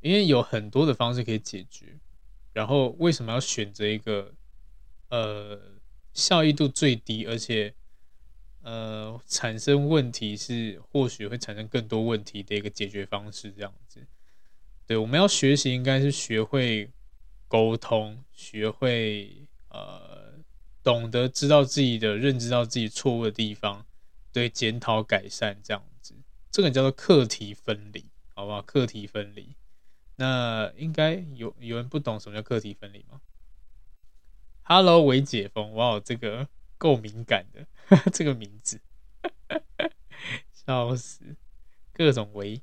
[0.02, 1.98] 因为有很多的方式可以解决，
[2.54, 4.34] 然后为什么要选择一个
[5.10, 5.60] 呃
[6.14, 7.74] 效益度最低，而且？
[8.62, 14.06] 呃，产生问题是或许会产生更多问题的一个解决方式，这样子。
[14.86, 16.92] 对，我们要学习应该是学会
[17.48, 20.34] 沟通，学会呃，
[20.84, 23.86] 懂得知道自己的认知到自己错误的地方，
[24.34, 26.14] 对，检讨改善这样子。
[26.52, 28.04] 这个叫做课题分离，
[28.36, 28.62] 好不好？
[28.62, 29.56] 课题分离。
[30.20, 33.20] 那应该有有人不懂什么叫课题分离吗
[34.62, 36.48] ？Hello，微解封，哇，这个。
[36.82, 37.68] 够敏感的
[38.10, 38.80] 这个名字，
[40.54, 41.36] 笑死！
[41.92, 42.62] 各种围，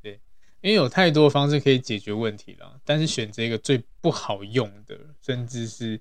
[0.00, 0.20] 对，
[0.60, 6.00] 因为有太多方式可以解决问题了，但是选择一个最不好用的，甚至是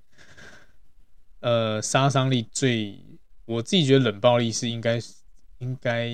[1.40, 3.04] 呃杀伤力最，
[3.46, 5.00] 我自己觉得冷暴力是应该
[5.58, 6.06] 应该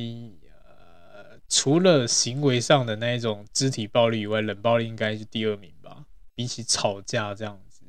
[1.49, 7.83] 除了行为上的那一种肢体暴力以外，冷暴力应该是第二名吧，比起吵架这样子。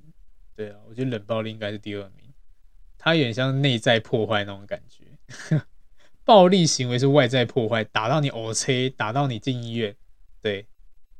[0.57, 2.33] 对啊，我觉得冷暴力应该是第二名，
[2.99, 5.61] 它有点像内在破坏那种感觉。
[6.25, 9.95] 暴力行为是外在破坏，打到你呕车，打到你进医院。
[10.41, 10.67] 对，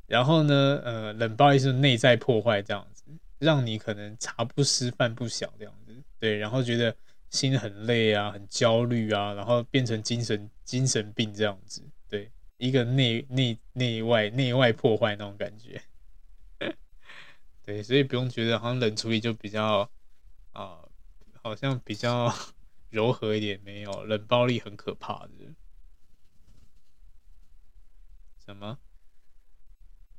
[0.07, 3.03] 然后呢，呃，冷暴力是内在破坏这样子，
[3.39, 5.93] 让你可能茶不思饭不想这样子。
[6.19, 6.95] 对，然后觉得
[7.29, 11.83] 心很累啊，很焦虑啊，然后变成精神精神病这样子。
[12.61, 15.81] 一个内内内外内外破坏那种感觉。
[17.65, 19.89] 对，所以不用觉得好像冷处理就比较
[20.51, 20.91] 啊、呃，
[21.41, 22.31] 好像比较
[22.91, 23.59] 柔和一点。
[23.63, 25.55] 没有，冷暴力很可怕的。
[28.45, 28.77] 什么？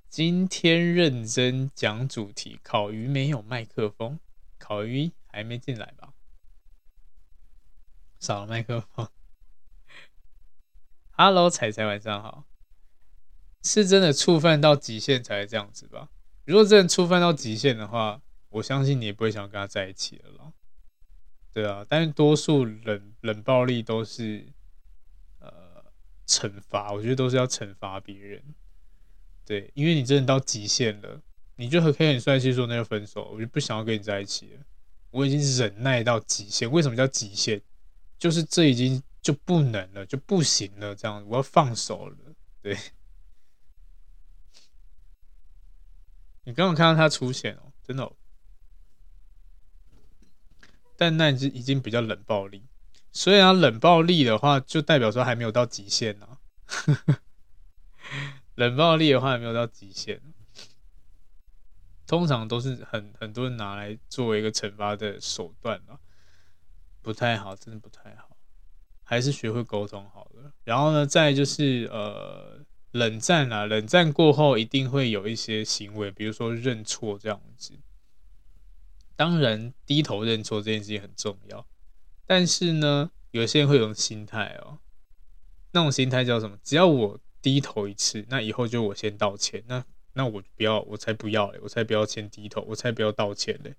[0.09, 4.19] 今天认真讲主题，烤鱼没有麦克风，
[4.59, 6.13] 烤鱼还没进来吧？
[8.19, 9.09] 少了麦克风。
[11.15, 12.45] Hello，彩彩晚上好。
[13.63, 16.09] 是真的触犯到极限才会这样子吧？
[16.47, 20.53] 如果真的触犯到极限的话，我相信你也不会想跟他在一起了啦。
[21.53, 24.47] 对啊，但是多数冷冷暴力都是
[25.39, 25.85] 呃
[26.27, 28.43] 惩罚，我觉得都是要惩罚别人。
[29.45, 31.21] 对，因为你真的到极限了，
[31.57, 34.61] 你就很可以很帅气说那就分手，我就不想要跟你在一起了。
[35.11, 37.61] 我已经忍耐到极限，为什么叫极限？
[38.19, 42.17] 就是这已经就不能了，就不行了，这样我要放手了。
[42.61, 42.77] 对。
[46.45, 48.17] 你刚刚看到他出现哦，真的哦，
[50.97, 52.67] 但那已经已经比较冷暴力，
[53.13, 56.39] 所以啊，冷暴力的话就代表说还没有到极限呢。
[58.57, 60.21] 冷暴力的话还没有到极限，
[62.09, 66.01] 通常都是很很多人拿来作为一个惩罚的手段啊，
[67.01, 68.32] 不太好，真的不太好，
[69.13, 70.53] 还是学会沟通好了。
[70.65, 72.61] 然后呢，再就是呃。
[72.93, 77.73] 冷战啊，冷战过后一定会有一些行为，比如说认错这样子。
[79.17, 81.67] 当然，低头认错这件事情很重要，
[82.27, 84.79] 但是呢，有些人会有种心态哦，
[85.71, 86.59] 那种心态叫什么？
[86.63, 89.83] 只要我低头一次，那以后就我先道歉，那
[90.13, 93.75] 那我不要，我才不要嘞，我才不要先低头，我才不要道歉嘞。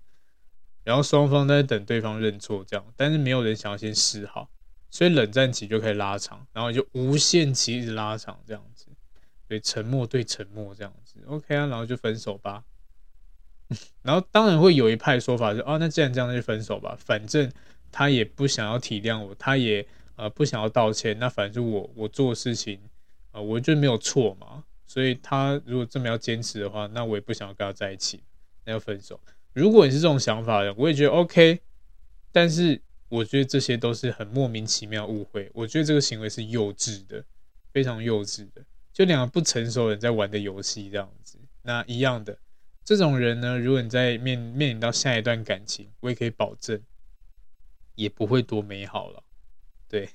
[0.82, 4.50] 然后双方在等对方认错，这样，但是没有人想要先示好，
[4.94, 8.86] 所以冷战期就可以拉长，然后就无限期一直拉长这样子。
[9.48, 12.62] 对，沉默对沉默这样子，OK 啊，然后就分手吧。
[14.02, 16.96] 然后当然会有一派说法是，哦，那既然这样，就分手吧。
[16.96, 17.50] 反正
[17.90, 19.84] 他也不想要体谅我，他也
[20.14, 21.18] 呃不想要道歉。
[21.18, 22.78] 那反正我我做事情
[23.32, 24.62] 啊、呃，我就没有错嘛。
[24.86, 28.22] 所以他如果这么要坚持的话，那我也不想要跟他在一起，
[28.64, 29.18] 那要分手。
[29.54, 31.58] 如果你是这种想法的，我也觉得 OK。
[32.30, 32.80] 但是
[33.14, 35.48] 我觉得这些都是很莫名其妙误会。
[35.54, 37.24] 我觉得这个行为是幼稚的，
[37.72, 38.64] 非常幼稚的。
[38.92, 42.36] 就两个不成熟人在玩的游戏这样子，那一样的
[42.84, 46.80] 这种人呢，如果你在面面临到下一段感情，我也可以保证，
[47.94, 49.22] 也不会多美好了。
[49.88, 50.08] 对，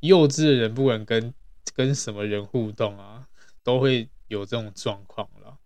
[0.00, 1.32] 幼稚的人不管跟
[1.74, 3.26] 跟什么人互动啊，
[3.62, 5.58] 都会有这种状况了。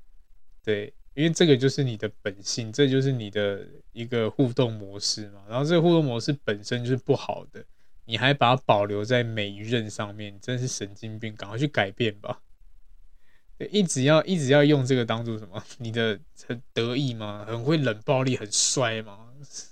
[0.62, 5.43] 对，因为这个就是你的本性，这就是你的一个互动模式嘛。
[5.49, 7.64] 然后这个互动模式本身就是不好的。
[8.05, 11.35] 你还把它保留在每一任上面，真是神经病！
[11.35, 12.43] 赶快去改变吧。
[13.71, 15.64] 一直要一直要用这个当做什么？
[15.79, 17.47] 你的很得意吗？
[17.49, 19.33] 很会冷暴力，很帅吗？
[19.39, 19.64] 不知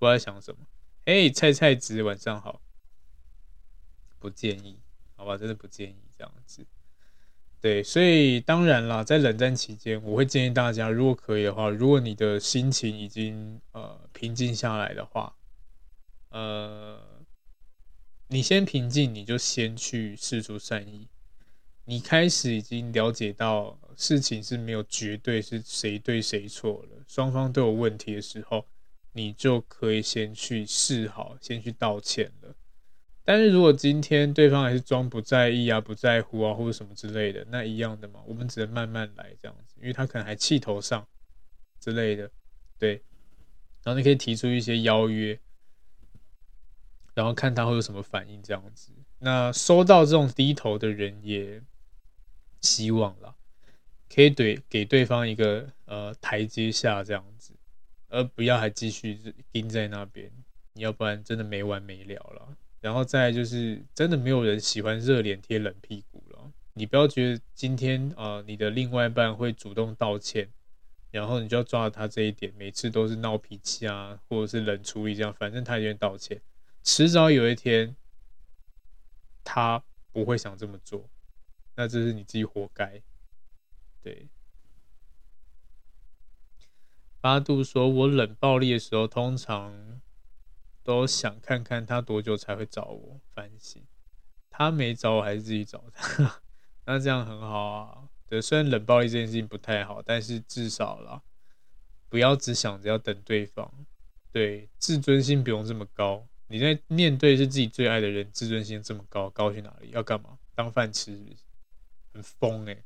[0.00, 0.66] 道在想什么。
[1.04, 2.60] 哎，菜菜子，晚上好。
[4.18, 4.80] 不建议，
[5.14, 6.66] 好吧，真的不建议这样子。
[7.66, 15.34] 对，所以当然啦，在冷战期间，我会建议大家，如果可以的话，如果你的心情已经呃平静下来的话，
[16.28, 16.96] 呃，
[18.28, 21.08] 你先平静，你就先去试出善意。
[21.86, 28.64] 你开始已经了解到事情是没有绝对是谁对谁错了，双方都有问题的时候，
[29.10, 32.54] 你就可以先去示好，先去道歉了。
[33.26, 41.04] 但是如果今天对方还是装不在意啊、不在乎啊，或者什么之类的，那一样的嘛，我们只能慢慢来这样子，因为他可能还气头上
[41.80, 42.30] 之类的，
[42.78, 43.02] 对。
[43.82, 45.36] 然后你可以提出一些邀约，
[47.14, 48.92] 然后看他会有什么反应这样子。
[49.18, 51.60] 那收到这种低头的人，也
[52.60, 53.34] 希望啦，
[54.08, 57.54] 可以对给对方一个呃台阶下这样子，
[58.08, 60.30] 而不要还继续盯在那边，
[60.74, 62.56] 你要不然真的没完没了了。
[62.86, 66.52] 然后再就是，真的没有人喜欢热脸贴冷屁股了。
[66.72, 70.48] 你不要觉得今天啊、你的另外一半会主动道歉，
[71.10, 76.40] 然后你就要抓着他这一点，每次都是闹脾气啊，或者是冷处理这样，反正他也会道歉。
[76.84, 77.96] 迟早有一天，
[79.42, 79.82] 他
[80.12, 81.10] 不会想这么做，
[81.74, 83.02] 那这是你自己活该。
[84.00, 84.28] 对。
[87.20, 90.00] 八度说，我冷暴力的时候，通常。
[90.86, 93.82] 都想看看他多久才会找我，反省。
[94.48, 96.40] 他没找我，还是自己找他，
[96.86, 98.08] 那这样很好啊。
[98.28, 101.22] 对，虽然冷暴力这件事情不太好，但是至少啦，
[102.08, 103.84] 不要只想着要等对方。
[104.30, 106.26] 对，自尊心不用这么高。
[106.46, 109.90] 你在面对是自己最爱的人，自尊心这么高，高去哪里？
[109.90, 110.38] 要干嘛？
[110.54, 111.18] 当饭吃？
[112.14, 112.84] 很疯哎、欸。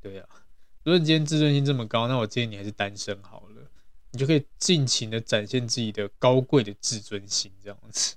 [0.00, 0.42] 对呀、啊，
[0.82, 3.39] 如果你今天自尊心这么高，那我建议你还是单身好。
[4.12, 8.16] 你就可以尽情的展现自己的高贵的自尊心，这样子。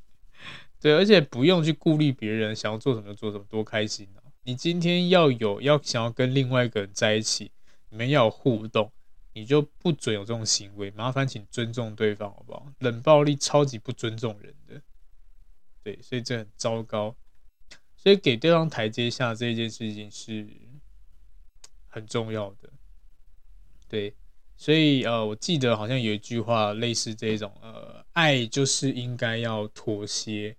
[0.78, 4.22] 对，而且不用去顾虑别人想要做什么就做什么，多开心啊！
[4.42, 7.50] 你今天要有要想要跟另外一个人在一起，
[7.88, 8.92] 你们要有互动，
[9.32, 10.90] 你就不准有这种行为。
[10.90, 12.70] 麻烦请尊重对方，好不好？
[12.80, 14.82] 冷暴力超级不尊重人的，
[15.82, 17.16] 对，所以这很糟糕。
[17.96, 20.46] 所以给对方台阶下这件事情是
[21.88, 22.70] 很重要的，
[23.88, 24.14] 对。
[24.58, 30.56] 所以，呃，我记得好像有一句话类似这种，呃，爱就是应该要妥协，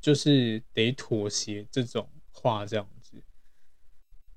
[0.00, 3.22] 就是得妥协这种话这样子。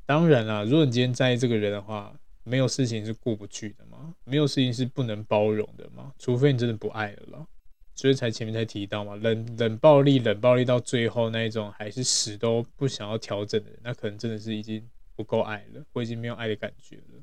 [0.05, 7.47] 当然啦，如果你今天在意这个人的话，没有事情是过不去的嘛，没有事情是不能包容的嘛，除非你真的不爱了啦。
[7.93, 17.21] 所以才前面才提到嘛，冷冷暴力，冷暴力到最后那一种还是死都不想要调整的人，那可能真的是已经不够爱了，或已经没有爱的感觉了。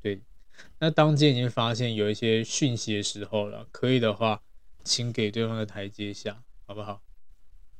[0.00, 0.20] 对。
[0.78, 4.42] 那当今天已经发现有一些讯息的时候了，可以的话，
[4.82, 7.00] 请给对方的台阶下，好不好？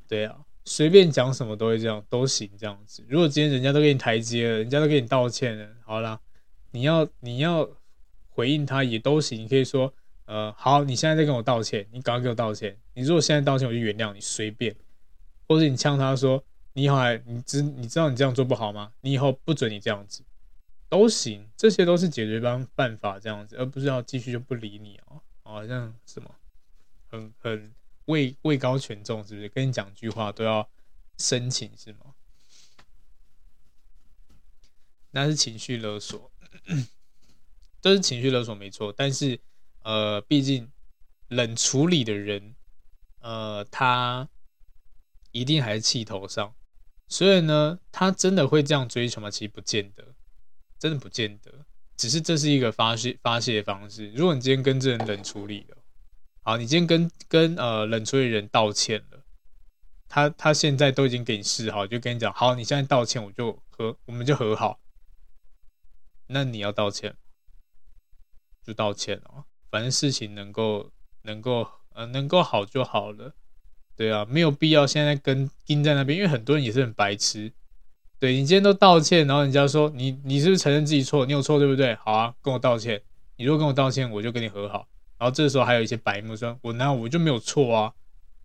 [0.09, 3.05] 对啊，随便讲什么都会这样，都行这样子。
[3.09, 6.21] 如果今天人家都给你台阶了，人家都给你道歉了，好啦，
[6.71, 7.69] 你要你要
[8.31, 9.93] 回应他也都行，你可以说，
[10.27, 12.77] 呃，好，你现在在跟我道歉，你赶快给我道歉。
[12.95, 14.75] 你如果现在道歉，我就原谅你，随便。
[15.47, 18.93] 或者你呛他说，你好，你知你知道你这样做不好吗？
[19.03, 20.23] 你以后不准你这样子。
[20.95, 26.33] 都行，这些都是解决方办法，这样子，而不是要继续就不理你哦，好像什么
[27.09, 27.75] 很很
[28.05, 29.49] 位位高权重，是不是？
[29.49, 30.71] 跟你讲句话都要
[31.19, 32.15] 申请是吗？
[35.11, 36.31] 那是情绪勒索，
[37.81, 38.95] 都是情绪勒索没错。
[38.97, 39.41] 但是
[39.83, 40.71] 呃，毕竟
[41.27, 42.55] 冷处理的人，
[43.19, 44.29] 呃，他
[45.33, 46.55] 一定还是气头上，
[47.09, 49.29] 所以呢，他真的会这样追求吗？
[49.29, 50.15] 其实不见得。
[50.79, 51.51] 真的不见得，
[51.97, 54.11] 只是这是一个发泄发泄方式。
[54.13, 55.77] 如果你今天跟这人冷处理了，
[56.43, 59.23] 好，你今天跟跟呃冷处理人道歉了，
[60.09, 64.79] 他他现在都已经给你示好，就跟你讲，好，你现在道歉，我就和我们就和好。
[66.27, 67.17] 那你要道歉，
[68.63, 70.91] 就道歉哦，反正事情能够
[71.23, 73.35] 能够呃能够好就好了，
[73.97, 77.53] 对啊，没有必要现在跟盯在那边，因为很多人也是很白痴。
[78.25, 81.27] 对，你今天都道歉，然后人家说你你是不是承认自己错？
[81.27, 81.95] 你有错对不对？
[81.97, 83.03] 好啊，跟我道歉。
[83.37, 84.89] 你如果跟我道歉，我就跟你和好。
[85.19, 87.93] 然后这时候还有一些白目说，我那我就没有错啊，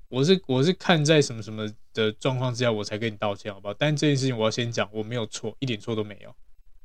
[0.10, 3.74] 我是我是看在什么什么的状况之下我才跟你道歉，好不好？
[3.74, 6.36] 但这件事情我要先讲，我没有错，一点错都没有。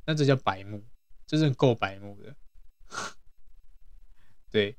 [0.05, 0.81] 那这叫白目，
[1.27, 2.33] 这是够白目的。
[4.49, 4.77] 对，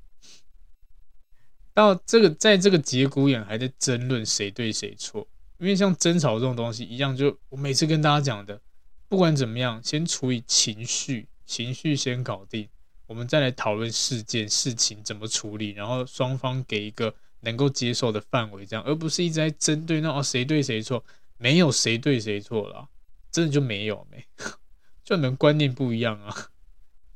[1.71, 5.27] 到这个在这个节骨眼还在争论谁对谁错。
[5.59, 8.61] 因为像争吵这种东西一样，就我每次跟大家讲的，
[9.09, 12.67] 不管怎么样，先处理情绪，情绪先搞定，
[13.07, 21.03] 我们再来讨论事件、事情怎么处理，然后双方给一个能够接受的范围，这样，而不是一直在针对那哦谁对谁错，
[21.37, 22.87] 没有谁对谁错了，
[23.31, 24.25] 真的就没有没，
[25.03, 26.49] 就你们观念不一样啊，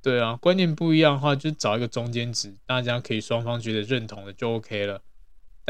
[0.02, 5.04] 对啊，观念不一样的话，就找一个中间值，大家可以双方觉得认同的就 OK 了。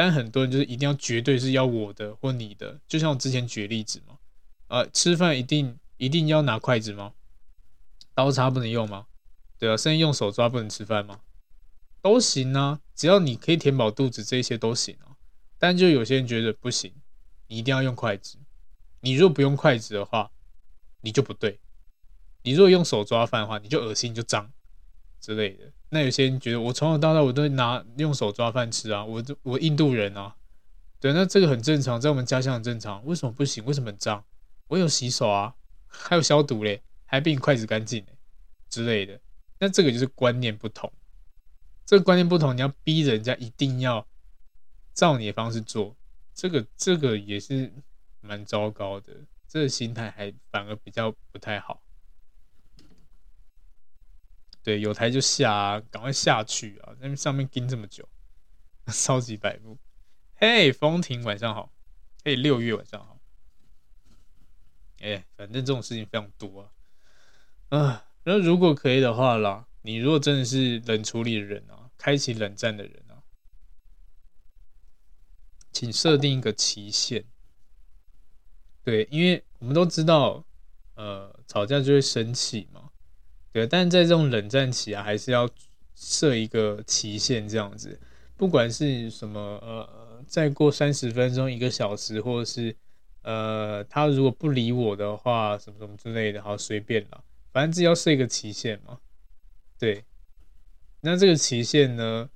[0.04, 4.18] 但很多人就是一定要绝对是要我的或你的，就像我之前举例子嘛，
[4.68, 7.14] 呃，吃饭一定一定要拿筷子吗？
[8.16, 9.06] 刀叉不能用吗？
[9.60, 11.20] 对啊，甚至用手抓不能吃饭吗？
[12.02, 15.14] 都行啊，只要你可以填饱肚子，这些都行啊。
[15.60, 16.91] 但就有些人觉得不行，
[17.45, 18.39] 你一定要用筷子。
[19.02, 20.32] 你如果不用筷子的话，
[21.02, 21.60] 你就不对。
[22.41, 24.52] 你如果用手抓饭的话，你就恶心就脏
[25.22, 25.72] 之类的。
[25.90, 30.36] 那有些人觉得我从小到大我都拿用手抓饭吃啊，我我印度人啊，
[31.00, 33.06] 对，那这个很正常，在我们家乡很正常。
[33.06, 33.64] 为什么不行？
[33.66, 34.24] 为什么很脏？
[34.68, 35.54] 我有洗手啊，
[35.88, 38.18] 还有消毒嘞，还比你筷子干净嘞
[38.70, 39.20] 之类的。
[39.60, 40.92] 那这个就是观念不同。
[41.86, 44.08] 这个观念不同，你要逼人家一定要
[44.94, 45.96] 照你的方式做，
[46.34, 47.70] 这个这个也是
[48.22, 49.14] 蛮糟糕的，
[49.48, 51.82] 这个心态还反而比较不太好。
[54.64, 56.95] 对，有台就下啊，赶快下去啊！
[56.99, 58.07] 那上面盯这么久，
[58.88, 59.78] 超级白目。
[60.36, 61.72] 嘿，风婷晚上好，
[62.24, 63.20] 嘿，六月晚上好。
[64.99, 66.72] 哎，反正这种事情非常多啊。
[67.78, 71.78] 啊，那如果可以的话啦，你如果真的是冷处理的人啊。
[71.97, 73.22] 开启冷战的人啊，
[75.72, 77.24] 请设定一个期限。
[78.84, 80.43] 对，因为我们都知道，
[80.95, 82.91] 呃，吵架就会生气嘛。
[83.52, 85.49] 对，但在这种冷战期啊，还是要
[85.95, 87.99] 设一个期限，这样子。
[88.38, 92.76] 不管是什么，呃，再过三十分钟、一个小时，或者是
[93.24, 98.97] 呃，他如果不理我的话，什么什么之类的，好，随便了，反正自己要设一个期限嘛。
[99.78, 100.04] 对。
[101.04, 102.30] 那这个期限呢，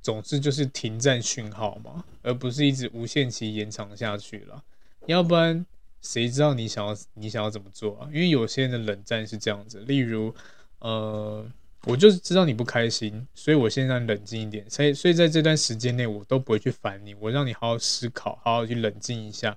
[0.00, 4.64] 总之就是停战讯号嘛，而不是一直无限期延长下去了。
[5.06, 5.66] 要不然
[6.02, 8.08] 谁知道你想要你想要怎么做啊？
[8.12, 10.34] 因为有些人的冷战是这样子，例如，
[10.78, 11.46] 呃，
[11.84, 19.56] 我就是知道你不开心，所以我现在冷静一点，所以所以在这段时间内我都不会去烦你，我让你好好思考，好好去冷静一下，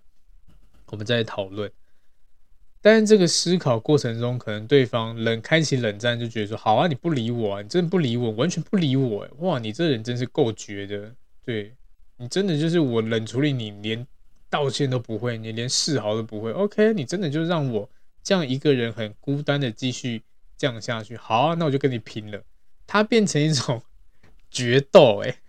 [0.87, 1.71] 我们再讨论。
[2.81, 11.15] 但是这个思考过程中，可能对方冷开启冷战，就觉得说：“好啊，你不理我啊，你真的不理我，完全不理我，哇，你这人真是够绝的，
[11.45, 11.73] 对，
[12.17, 14.05] 你真的就是我冷处理你，连
[14.53, 16.51] 道歉都不会，你连示好都不会。
[16.51, 17.89] OK，你真的就让我
[18.21, 20.21] 这样一个人很孤单的继续
[20.55, 21.17] 这样下去。
[21.17, 22.43] 好啊，那我就跟你拼了。
[22.85, 23.81] 它变成一种
[24.51, 25.39] 决斗，哎，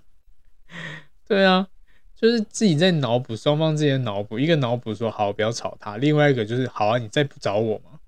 [1.26, 1.68] 对啊。”
[2.16, 8.00] 就是自己在脑补，双方之间脑补，一个脑补说好不要吵他，另外一个就是好啊，你再不找我嘛，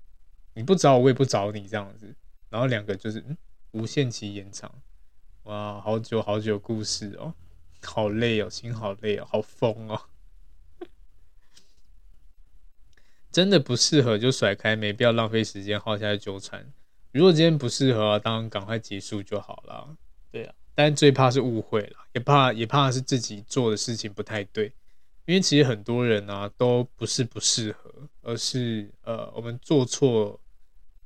[0.55, 2.11] 你不找我，我也不找你这样子，
[2.49, 3.37] 然后两个就是嗯，
[3.69, 4.73] 无限期延长，
[5.43, 7.31] 哇，好久好久故事哦，
[7.83, 10.01] 好累哦，心好累哦，好疯哦，
[13.31, 16.71] 真的不适合就甩开，没必要浪费时间耗下去纠缠。
[17.11, 19.95] 如果今天不适合啊，当然赶快结束就好了，
[20.31, 20.53] 对啊。
[20.75, 24.67] 但最怕是误会了，也怕也怕是自己做的事情不太对，
[25.25, 30.39] 因为其实很多人啊都不是不适合，而是呃我们做错，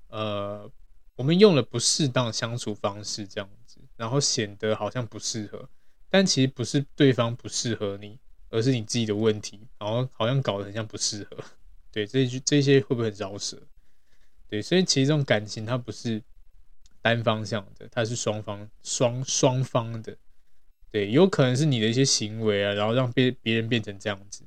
[0.10, 0.70] 呃
[1.16, 5.68] 我们用了不适当相处方式这样子，然后显得好像不适合，
[6.10, 8.20] 但其实不是对方不适合你，
[8.50, 11.38] 而是你自己的问题，然后好像搞得很像不适合，
[11.94, 13.62] 对，这句这些会不会很饶舌？
[14.50, 16.22] 对，所以其实这种感情它不是。
[17.06, 20.16] 单方向的，它是双方双双方的，
[20.90, 24.46] 对，有可能是你的一些行为啊，然后让别别人变成这样子，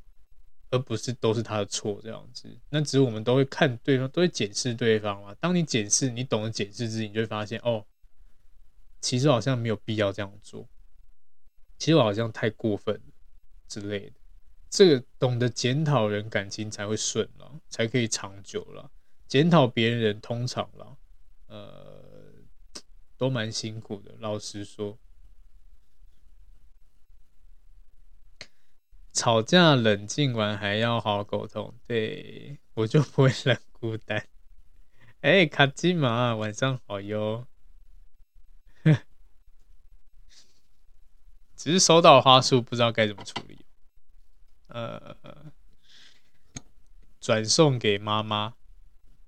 [0.70, 2.49] 而不是都是他的错这样子。
[2.70, 5.34] 那只是我们都会看对方，都会检视对方嘛。
[5.38, 7.84] 当你检视，你懂得检视自己，你就会发现哦，
[9.03, 10.66] 其实好像没有必要这样做，
[11.76, 13.12] 其实我好像太过分了
[13.68, 14.15] 之类的。
[14.76, 18.90] 这个懂得检讨人，感情才会顺了，才可以长久了。
[19.26, 20.98] 检讨别人，通常了，
[21.46, 22.04] 呃。
[23.16, 24.98] 都蛮辛苦的，老实说，
[29.14, 34.28] 吵架冷静完还要好好沟通，对，我就不会冷孤单。
[35.22, 37.46] 哎、卡基玛，晚上好哟。
[41.56, 43.55] 只是收到花束，不知道该怎么处理。
[44.68, 45.16] 呃，
[47.20, 48.54] 转送给妈妈，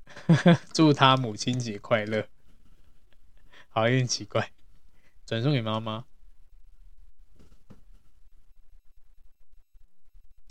[0.75, 2.29] 祝她母亲节快乐。
[3.69, 4.53] 好，有点奇怪，
[5.25, 6.05] 转送给妈妈。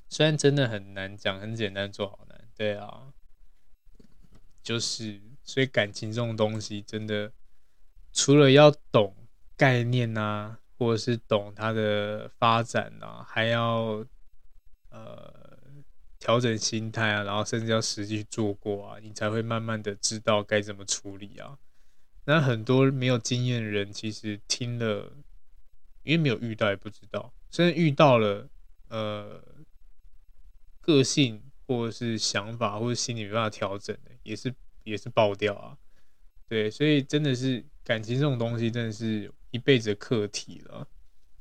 [0.09, 2.47] 虽然真的很难讲，很简单做好难。
[2.55, 3.13] 对啊，
[4.63, 7.31] 就是所以感情这种东西，真的
[8.13, 9.15] 除了要懂
[9.55, 14.05] 概念啊，或者是懂它的发展啊，还要
[15.05, 15.33] 呃
[16.19, 21.57] 调整心态啊，然后甚至要实际做过啊，你才会慢慢的知道该怎么处理啊。
[22.25, 25.13] 那很多没有经验的人，其实听了，
[26.03, 28.49] 因为没有遇到也不知道，甚至遇到了，
[28.89, 29.41] 呃，
[30.81, 35.77] 个性或者是想法或者心理没办法调整的，也是也是爆掉啊。
[36.47, 39.31] 对，所以真的是感情这种东西，真的是。
[39.51, 40.85] 一辈子的课题了，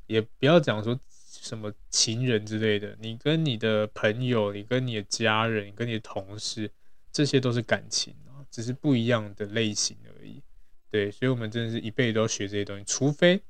[0.06, 0.98] 也不要讲说
[1.42, 2.96] 什么情人之类的。
[3.00, 6.70] 你跟你的朋友，你跟你的家人，跟你的同事，
[7.12, 10.42] 这些都是感情啊，只是不一样的类型而已。
[10.90, 13.42] 对，所以我们真的是一辈子都要学这些东西，除非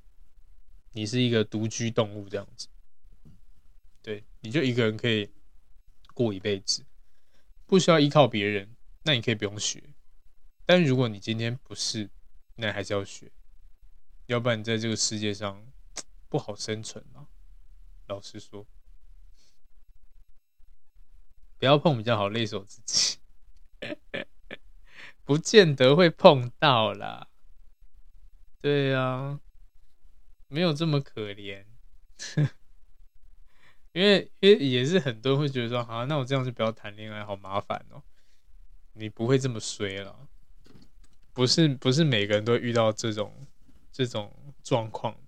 [0.93, 2.69] 你是一个独居动物这样子，
[4.03, 5.29] 对，你就一个人可以
[6.15, 6.85] 过一辈子，
[7.67, 8.69] 不需要依靠别人，
[9.03, 9.83] 那你可以不用学。
[10.65, 12.09] 但如果你今天不是，
[12.57, 13.31] 那还是要学。
[14.27, 15.65] 要不然你在这个世界上
[16.29, 17.26] 不好生存啊！
[18.07, 18.67] 老实说，
[21.59, 23.19] 不要碰比较好，累死我自己，
[25.25, 27.29] 不见得会碰到啦。
[28.61, 29.41] 对啊，
[30.49, 31.65] 没有这么可怜，
[33.93, 38.03] 因为因为也是很多人会觉得说，啊，那我这样就不要谈恋爱，好麻烦哦。
[38.93, 40.29] 你不会这么衰了，
[41.33, 43.47] 不是不是每个人都遇到这种。
[43.93, 44.31] 这种
[44.63, 45.19] 状况，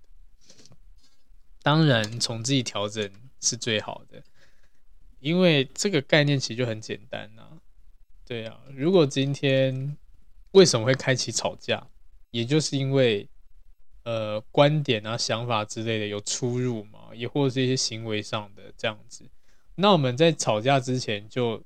[1.61, 4.23] 当然从自己调整是最好的，
[5.19, 7.43] 因为这个概念其实就很简单呐、
[8.25, 9.97] 对啊，如果今天
[10.51, 11.87] 为什么会开启吵架，
[12.31, 13.27] 也就是因为
[14.03, 19.23] 呃观点啊、想法之类的有出入嘛，也或者是一些行为上的这样子，
[19.75, 21.63] 那我们在吵架之前就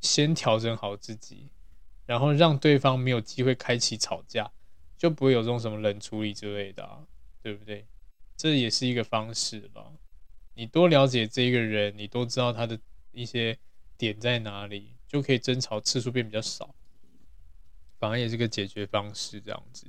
[0.00, 1.48] 先调整好自己，
[2.04, 4.50] 然后让对方没有机会开启吵架。
[4.98, 7.04] 就不会有这种什么冷处理之类的，
[7.42, 7.84] 对不对？
[8.36, 9.92] 这也是一个方式吧。
[10.54, 12.78] 你多了解这一个人，你都知道他的
[13.12, 13.58] 一些
[13.96, 16.74] 点在哪里，就可以争吵次数变比较少，
[17.98, 19.86] 反而也是个解决方式这样子。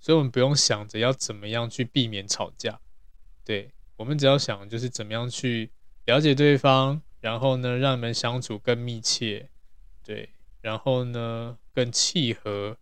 [0.00, 2.80] 所以，我们不用想着要怎么样去避免吵架，
[3.44, 5.70] 对，我们只要想就是怎么样去
[6.06, 9.48] 了解对方，然后呢，让你们相处更密切，
[10.02, 10.30] 对，
[10.60, 12.78] 然后呢，更契合，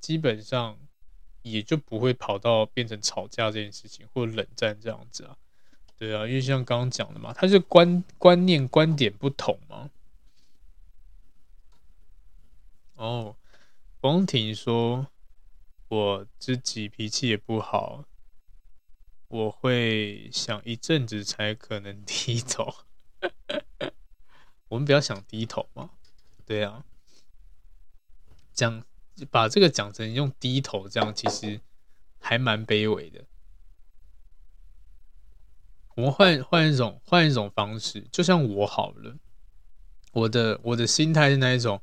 [0.00, 0.78] 基本上。
[1.42, 5.36] 也就不会跑到变成吵架这件事情，或冷战这样子啊，
[5.96, 9.90] 对啊，因为像刚刚讲的嘛，他是观观念观点不同嘛。
[12.94, 13.36] 哦，
[14.00, 15.06] 风婷说，
[15.88, 18.04] 我自己脾气也不好，
[19.28, 22.74] 我会想一阵子才可能低头。
[24.68, 25.90] 我们比较想低头嘛，
[26.44, 26.84] 对啊，
[28.52, 28.84] 讲。
[29.26, 31.60] 把这个讲成用低头这样，其实
[32.18, 33.24] 还蛮卑微的。
[35.94, 39.16] 我们换换一种换一种方式，就像我好了，
[40.12, 41.80] 我的我的心态是那一种，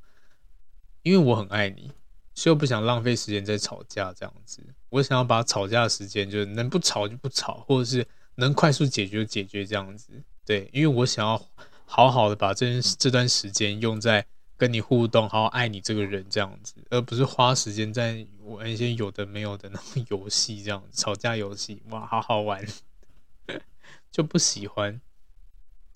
[1.04, 1.92] 因为我很爱你，
[2.34, 4.64] 所以我不想浪费时间在吵架这样子。
[4.90, 10.24] 我想要把吵架的时间，就是能不吵就不吵，或者是能快速解决就解决这样子。
[10.46, 11.46] 对，因为我想要
[11.86, 14.26] 好好的把这这段时间用在。
[14.58, 22.66] 跟你互动，好好爱你这个人这样子，而不是花时间在玩一些有的没有的那种游戏这样子，吵架游戏，哇，好好玩，
[24.12, 25.02] 就不喜欢。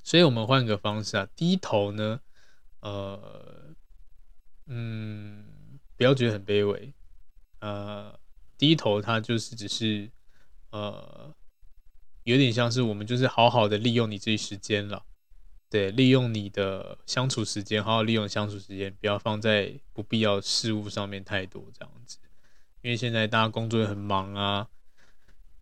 [0.04, 2.20] 所以我们换个方式啊，低头呢，
[2.82, 3.76] 呃，
[4.66, 5.46] 嗯，
[5.96, 6.94] 不要觉得很卑微，
[7.60, 8.20] 呃，
[8.58, 10.10] 低头它就是只是，
[10.72, 11.34] 呃，
[12.24, 15.06] 有点像是我们就是好好的利用你这一时间了。
[15.70, 22.18] 对，利用你的相处时间，好好利用相处时间，不要放在不必要事物上面太多这样子。
[22.82, 24.68] 因为现在大家工作也很忙啊，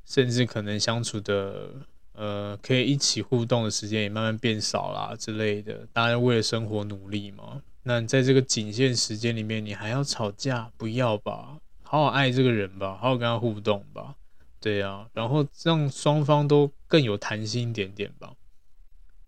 [0.05, 1.71] 甚至可能相处的
[2.13, 5.85] 呃，可以一起互动的时间也慢慢变少啦之类的。
[5.91, 10.71] 大家为了生活努力嘛，那在这个仅限时间里面，你还要吵架？
[10.77, 14.15] 不要吧，好好爱这个人吧，好好跟他互动吧。
[14.61, 18.33] 对啊，然后让双方都更有弹性一点点吧。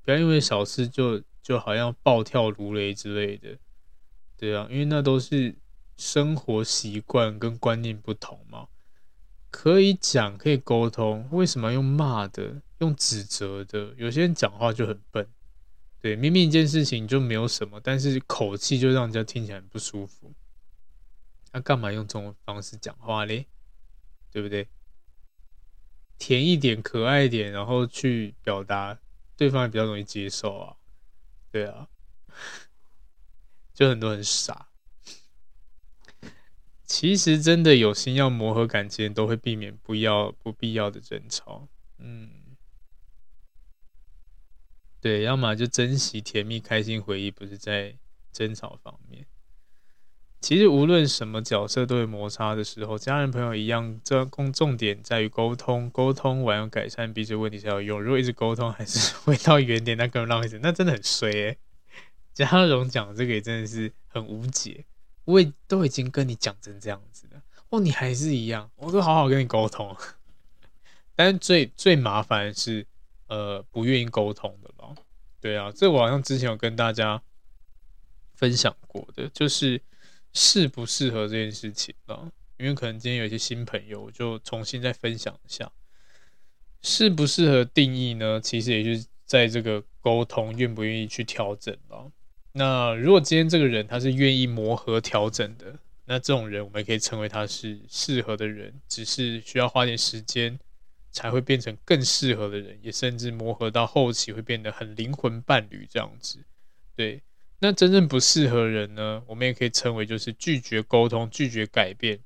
[0.09, 3.55] 不要因为小事就就好像暴跳如雷之类的，
[4.35, 5.55] 对啊，因为那都是
[5.97, 8.69] 生活习惯跟观念不同嘛。
[9.51, 13.93] 可以讲，可以沟通，为什么用骂的、用指责的？
[13.97, 15.27] 有些人讲话就很笨，
[16.01, 20.33] 对，明明一件事情就没有什么，但是口气就让人家听起来很不舒服。
[21.51, 23.45] 那干嘛用这种方式讲话嘞？
[24.31, 24.67] 对不对？
[26.17, 28.97] 甜一点、可爱一点，然后去表达。
[29.39, 30.75] 对方也比较容易接受啊，
[31.49, 31.87] 对啊，
[33.73, 34.67] 就很多人傻。
[36.83, 41.69] 其实真的有心要磨合感情，都会避免不要不必要的争吵。
[41.99, 42.57] 嗯，
[44.99, 47.97] 对，要么就珍惜甜蜜开心回忆，不是在
[48.33, 49.25] 争吵方面。
[50.41, 58.01] 其实无论什么角色都有摩擦的时候，家人朋友一样，这共重点在于沟通，沟通完要改善彼此问题才有用。
[58.01, 61.57] 如果一直沟通还是回到原点，那根本浪费钱， 那真的很衰诶。
[62.33, 64.85] 嘉荣讲这个也真的是很无解，
[65.25, 69.93] 我也都已经跟你讲成这样子了，哦，你还是一样，我都好好跟你沟通，
[71.17, 72.87] 但是最最麻烦是，
[73.27, 74.95] 呃，不愿意沟通的咯。
[75.41, 77.21] 对啊，这我好像之前有跟大家
[78.35, 79.81] 分享过的，就是。
[80.33, 82.31] 适不适合这件事情啊？
[82.57, 85.71] 因为可能今天有一些新朋友，我就重新再分享一下
[86.81, 88.39] 适不适合定义呢？
[88.41, 92.11] 其实也就是在这个沟通愿不愿意去调整了。
[92.51, 100.59] 那如果今天这个人他是愿意磨合调整的，那这种人我们可以称为他是适合的人，只是需要花点时间
[101.11, 106.43] 才会变成更适合的人，也甚至磨合到后期会变得很灵魂伴侣这样子，
[106.95, 107.21] 对。
[107.61, 109.21] 那真正不适合人呢？
[109.27, 112.17] 我们也可以称为就是拒绝沟通、拒绝改变，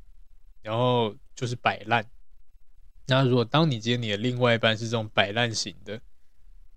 [0.62, 2.08] 然后就是摆烂。
[3.08, 6.00] 那如果当你今天你的另外一半是这种摆烂型的，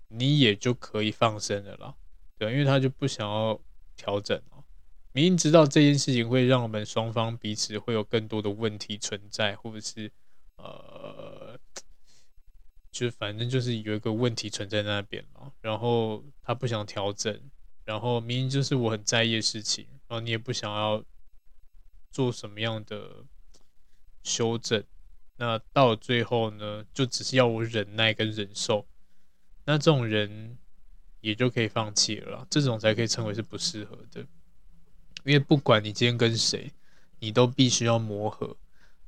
[0.07, 1.95] 你也就可以放生了啦，
[2.37, 3.61] 对，因为他就不想要
[3.95, 4.63] 调整哦。
[5.11, 10.11] 明明知道这件事情会让我们双方彼此会有更多的问题存在，或者是
[10.57, 11.59] 呃，
[12.91, 17.39] 就反正就是有一个问题存在那边了，然后他不想调整。
[17.87, 21.01] 然后明明就是我很在意的事情，然后你也不想要
[22.11, 23.23] 做什么样的
[24.23, 24.83] 修正，
[25.37, 28.85] 那到最后呢，就只是要我忍耐跟忍受，
[29.63, 30.57] 那这种人
[31.21, 34.19] 也就可以放弃了，这种才可以称为是不适合的，
[35.23, 36.73] 因为不管你今天跟谁，
[37.19, 38.57] 你都必须要磨合，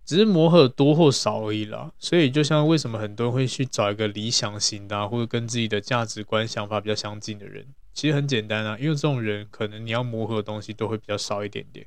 [0.05, 1.91] 只是磨合多或少而已啦。
[1.99, 7.67] 所以就像为什么很多人会去找一个理想型的，或者跟自己的价值观想法比较相近的人。
[7.99, 11.85] 其实很简单啊，因为这种人可能你要磨合的东西都会比较少一点点，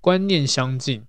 [0.00, 1.06] 观念相近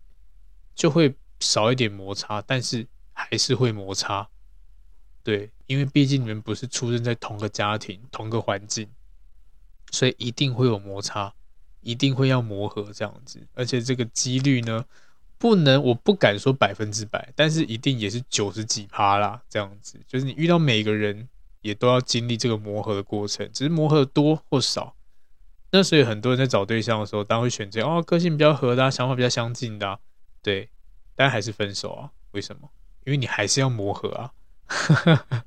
[0.76, 4.30] 就会少一点摩擦，但是还是会摩擦。
[5.24, 8.88] 对，因为毕竟你们不是出生在同个家庭、同个环境，
[9.89, 11.34] 所以一定会有摩擦，
[11.82, 13.41] 一定会要磨合这样子。
[13.56, 14.86] 而且这个几率呢，
[15.39, 19.99] 不能，我不敢说百分之百，但是一定也是九十几趴啦，这样子。
[20.08, 21.28] 就是你遇到每个人。
[21.64, 24.93] 也都要经历这个磨合的过程，只是磨合多或少。
[25.72, 29.97] 那所以很多人在找对象的时候，当然会选择哦，个性比较合的，想法比较相近的，
[30.43, 30.70] 对，
[31.16, 32.11] 但还是分手啊？
[32.34, 32.70] 为什么？
[33.05, 34.32] 因为你还是要磨合啊，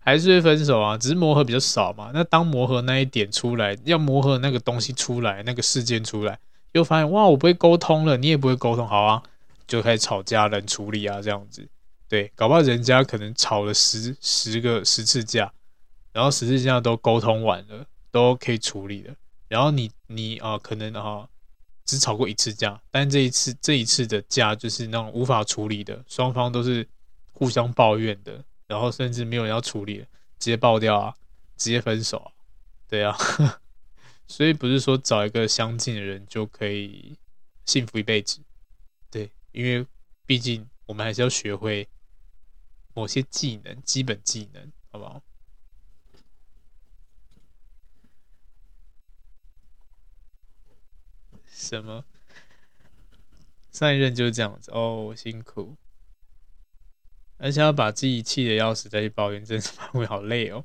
[0.00, 2.10] 还是会分手啊，只是磨合比较少嘛。
[2.12, 6.38] 那当磨合那一点出来，要磨合那个东西出来，那个事件出来，
[6.72, 9.22] 又发现哇，我不会沟通了，你也不会沟通，好啊，
[9.66, 11.66] 就开始吵架，冷处理啊，这样子。
[12.14, 15.52] 对，搞不好人家可能吵了十十个十次架，
[16.12, 19.16] 然后十次架都沟通完了，都可以处理了。
[19.48, 21.28] 然后你你啊、可能啊、
[21.84, 26.88] 只吵过一次架，但这一次这一次的架就是那种无法处理的，双方都是
[27.32, 29.96] 互相抱怨的，然后甚至没有人要处理，
[30.38, 31.12] 直接爆掉啊，
[31.56, 32.30] 直接分手啊，
[32.88, 33.18] 对啊。
[34.28, 37.18] 所以不是说找一个相近的人就可以
[37.66, 38.38] 幸福一辈子，
[39.10, 39.84] 对，因为
[40.24, 41.88] 毕竟我们还是要学会。
[42.94, 45.22] 某些技能，基本技能，好不好？
[51.46, 52.04] 什么？
[53.70, 55.76] 上一任就是这样子哦，辛苦，
[57.38, 60.64] 而且要把自己气得要死再去抱怨，真是 会好累哦。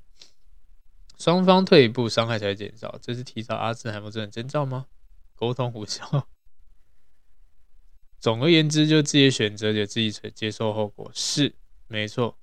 [1.18, 4.86] 双方退一步，伤害才会减少，这是提早阿兹海默症的征兆吗？
[5.36, 6.28] 沟通无效。
[8.20, 11.56] 总而言之，就自己选择，就自己接受后果是。
[11.90, 12.38] 没错，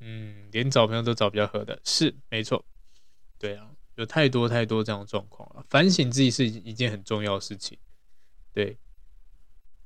[0.00, 2.64] 嗯，连找朋友都找比较合的，是没错，
[3.38, 5.64] 对啊，有太多太多这样的状况了。
[5.70, 7.78] 反省自己是一件很重要的事情，
[8.52, 8.76] 对。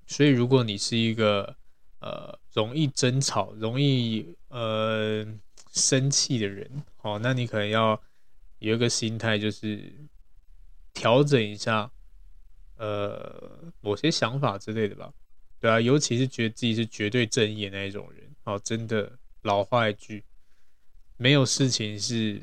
[0.07, 1.57] 所以如果你是一个
[2.01, 5.27] 呃容易争吵、容易呃
[5.73, 8.03] 生气的人，哦，那你可能要
[8.59, 9.93] 有一个心态，就是
[10.93, 11.90] 调整一下
[12.77, 15.12] 呃某些想法之类的吧，
[15.61, 18.22] 对啊，尤其是觉得自己是绝对正义的那一种人。
[18.44, 20.24] 哦，真的，老话一句，
[21.16, 22.43] 没有事情是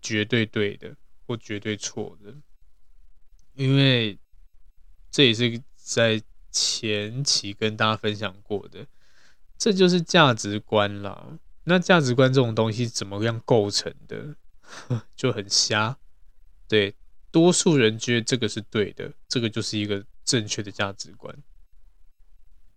[0.00, 0.96] 绝对对的
[1.26, 2.34] 或绝对错的，
[3.54, 4.18] 因为
[5.10, 8.86] 这也是在前期跟大家分享过的，
[9.58, 11.38] 这就是价值观啦。
[11.64, 14.34] 那价值观这种东西怎么样构成的，
[15.14, 15.98] 就很瞎。
[16.66, 16.94] 对，
[17.30, 21.36] 多数人觉得这个是对的，这个就是一个正确的价值观。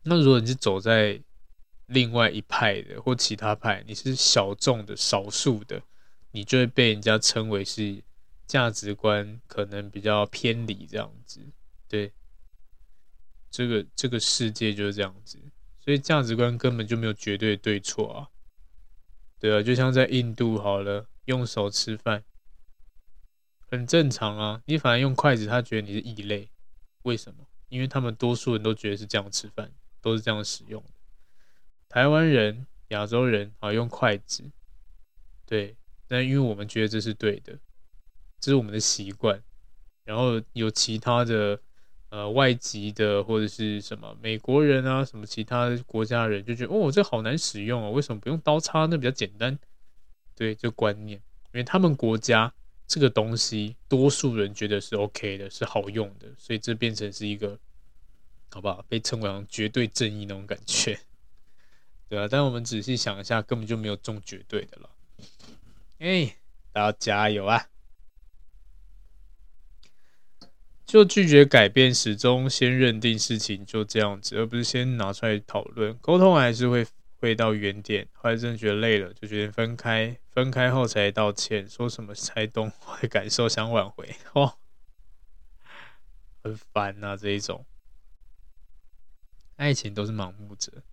[0.04, 1.22] 那如果你是走在
[1.92, 5.82] 另外一派的或其他派，你是小众的、少数的，
[6.32, 8.02] 你就会被人家称为是
[8.48, 11.42] 价值观可能比较偏离这样子。
[11.90, 12.14] 对，
[13.50, 15.38] 这个这个世界就是这样子，
[15.80, 18.28] 所以价值观根本就没有绝对对错啊。
[19.38, 22.24] 对啊，就像在印度好了，用手吃饭
[23.68, 24.62] 很正常啊。
[24.66, 26.50] 你反而用筷子，他觉得你是异类，
[27.04, 27.46] 为什么？
[27.68, 30.90] 因为他们多数人都觉得是这样吃饭，都是这样使用的。
[31.92, 34.50] 台湾人、亚洲人啊，用筷子，
[35.46, 35.76] 对，
[36.08, 37.60] 但因为我们觉得这是对的，
[38.40, 39.44] 这是我们的习惯。
[40.06, 41.60] 然后有其他的
[42.08, 48.86] 呃外籍的或者是什么美国人啊，什么其他国家人就觉得哦，这好难使用哦，为什么不用刀叉？
[48.86, 49.60] 那比较简单。
[50.34, 51.18] 对，这观念，
[51.54, 52.54] 因为他们国家
[52.88, 57.60] 这个东西，多数人觉得是 OK 的，是好用的，所以这变成是一个，
[58.50, 58.82] 好不好？
[58.88, 60.98] 被称为绝对正义那种感觉。
[62.12, 64.90] 对啊，但我们仔细想一下，根本就没有中绝对的了。
[66.00, 66.36] 哎，
[66.74, 67.70] 大家加油啊！
[70.86, 75.98] 就拒绝改变，始终先认定事情就这样子，而不是先拿出来讨论。
[76.00, 76.86] 沟通还是会
[77.22, 78.06] 回到原点。
[78.12, 80.18] 后来真的觉得累了，就决定分开。
[80.32, 84.14] 分开后才道歉，说什么才懂我的感受，想挽回。
[84.36, 84.58] 哦，
[86.44, 87.66] 很烦呐，这一种
[89.56, 90.84] 爱情都是盲目者。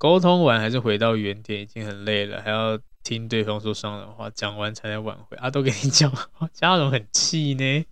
[0.00, 5.50] 沟通完还是回到原点，已经很累了，还要听对方说伤人话，讲完才能挽回啊！
[5.50, 6.10] 都给你讲，
[6.54, 7.84] 家人很气呢。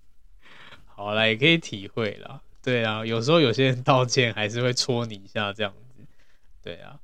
[0.86, 2.40] 好啦，也可以体会啦。
[2.62, 6.02] 对啊，有时候有些人道歉还是会戳你一下，这样子。
[6.62, 6.98] 对啊，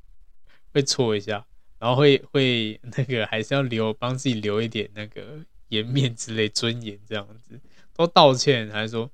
[0.72, 1.44] 会戳一下，
[1.78, 7.60] 然后会会那个还是要留，帮自己留一点那个颜面之类尊严，这样子。
[7.94, 9.10] 都道歉还说？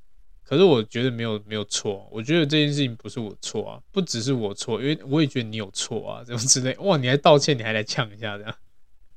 [0.51, 6.77] 可是我觉得没有没有错，我觉得这件事情不是我错啊，不只是我错，因为我也觉得你有错啊，这种之类。
[6.79, 8.57] 哇，你还道歉，你还来呛一下这样，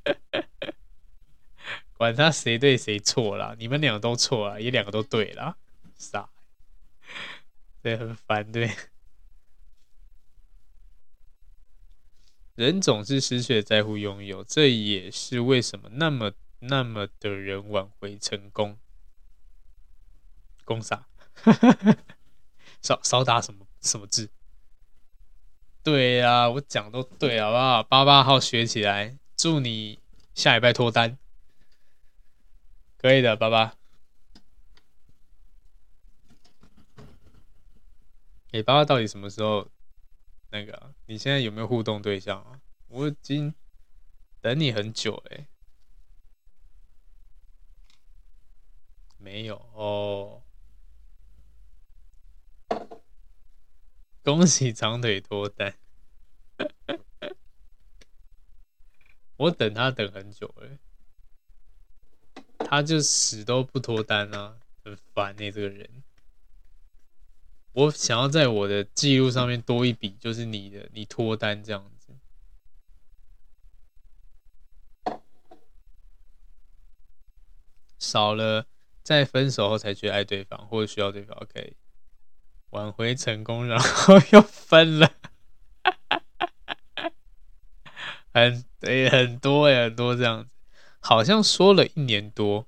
[1.98, 5.58] 管他谁对谁错啦，你们两个都错啊，也两个都对啦，
[5.98, 6.30] 傻，
[7.82, 8.70] 对，很烦，对。
[12.54, 18.78] 人总是失去在乎拥有，这也是为什么那么那么的人挽回成功，
[20.64, 21.08] 公傻。
[22.82, 24.30] 少少打什么什么字？
[25.84, 27.84] 对呀、我讲都对，好不好？
[27.84, 30.00] 八八号学起来，祝你
[30.34, 31.18] 下礼拜脱单，
[32.98, 33.76] 可以的，八八。
[38.52, 39.68] 哎、八八到底什么时候？
[40.52, 42.62] 那个，你现在有没有互动对象啊？
[42.88, 43.56] 我已经
[44.40, 45.48] 等你很久哎，
[49.18, 50.43] 没有哦。
[54.24, 55.76] 恭喜长腿脱单，
[59.36, 60.80] 我等他等很久了，
[62.60, 66.04] 他就死都不脱单啊，很烦欸，这个人。
[67.74, 72.14] 我想要在我的记录上面多一笔，就是你的，你脱单这样子，
[78.00, 78.68] 少了
[79.04, 81.76] 在分手后才觉得爱对方或者需要对方，OK。
[82.74, 85.14] 挽回成功，然后又分了，
[88.34, 90.56] 很对，很多，很多这样子，
[91.00, 92.68] 好像说了一年多，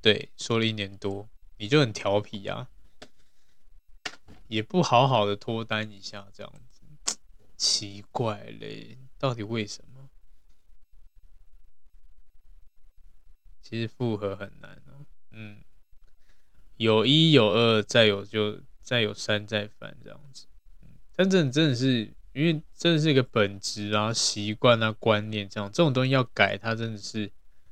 [0.00, 2.70] 对，说了一年多，你就很调皮啊，
[4.48, 7.18] 也不好好的脱单一下，这样子，
[7.58, 10.08] 奇怪嘞，到底为什么？
[13.60, 15.62] 其实复合很难哦，嗯，
[16.78, 18.62] 有一有二，再有就。
[18.84, 20.44] 再有三再犯这样子，
[21.16, 27.30] 但真的真的是因为真的是一个本质啊、习惯啊、观念这样，这种东西要改，它真的是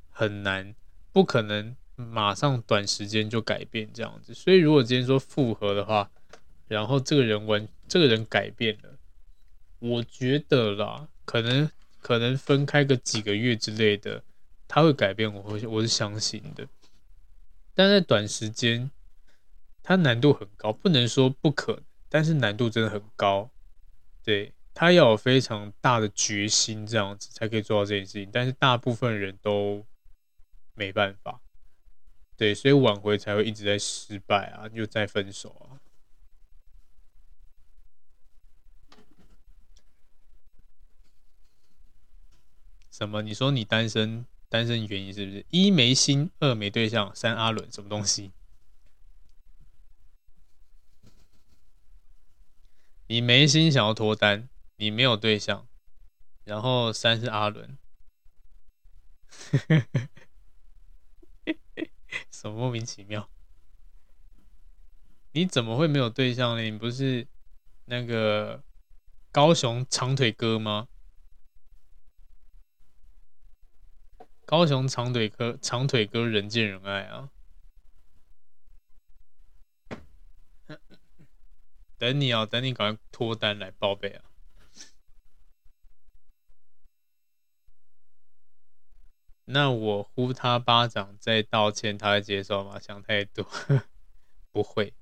[0.09, 0.74] 很难，
[1.12, 4.32] 不可能马上短时间就改变这样子。
[4.32, 6.10] 所以如果今天说复合的话，
[6.66, 8.97] 然后这个人完，这个人改变了，
[9.80, 11.70] 我觉得啦，可能
[12.01, 14.24] 可能分开个几个月之类的，
[14.66, 16.66] 他会改变，我会我是相信的。
[17.74, 18.90] 但在短时间。
[19.82, 23.50] 它难度很高，不能说不可能，但是难度真的很高。
[24.22, 28.30] 对，他要有非常大的决心，这样子才可以做到这件事情。
[28.32, 29.84] 但是大部分人都
[30.74, 31.40] 没办法，
[32.36, 35.82] 对，所以挽回才会一直在失败啊，又再分手啊。
[42.90, 43.22] 什么？
[43.22, 44.24] 你说你单身？
[44.48, 45.46] 单身原因是不是？
[45.48, 48.30] 一没心，二没对象，三阿伦什么东西？
[53.12, 55.68] 你没心想要脱单，你没有对象，
[56.44, 57.76] 然后三是阿伦，
[62.32, 63.28] 什么莫名其妙？
[65.32, 66.62] 你怎么会没有对象呢？
[66.62, 67.28] 你不是
[67.84, 68.62] 那个
[69.30, 70.89] 高雄长腿哥吗？
[74.47, 77.28] 高雄长腿哥，长腿哥人见人爱啊！
[82.02, 84.24] 等你哦，等你赶快脱单来报备啊！
[89.44, 92.80] 那我呼他巴掌再道歉，他会接受吗？
[92.80, 93.46] 想太多，
[94.50, 94.92] 不会，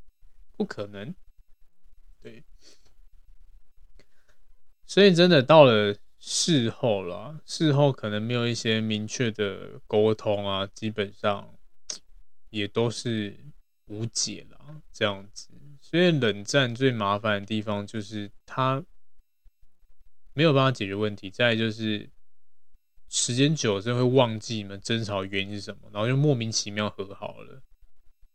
[0.58, 1.14] 不可能。
[2.20, 2.44] 对，
[4.84, 5.96] 所以真的到了。
[6.22, 11.58] 事后啦，事后可能没有一些明确的沟通啊，基本上
[12.50, 13.42] 也都是
[13.86, 15.48] 无解了这样子。
[15.90, 18.84] 所以冷战最麻烦的地方就是他
[20.34, 22.08] 没有办法解决问题，再就是
[23.08, 27.62] 时间久了，真会忘记你们争吵原因是什么，然后就莫名其妙和好了。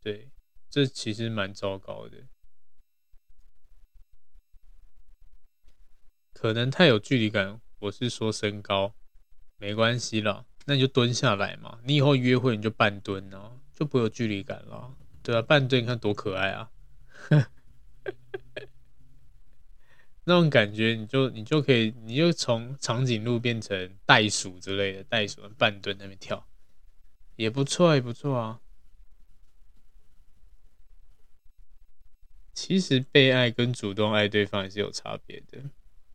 [0.02, 0.30] 对，
[0.68, 2.26] 这其实蛮糟糕的，
[6.34, 7.60] 可能太有距离感。
[7.78, 8.94] 我是说身高
[9.56, 11.80] 没关系了，那你就蹲下来嘛。
[11.84, 14.94] 你以后约会你就半蹲哦，就不会有距离感了。
[15.22, 16.70] 对啊，半蹲你看多可爱啊！
[20.24, 26.48] 那种感觉你就你就可以，你就从长颈鹿变成袋鼠之类的，袋鼠半蹲那边跳
[27.36, 28.60] 也不错，也不错啊。
[32.52, 35.62] 其实被爱跟主动爱对方也是有差别的。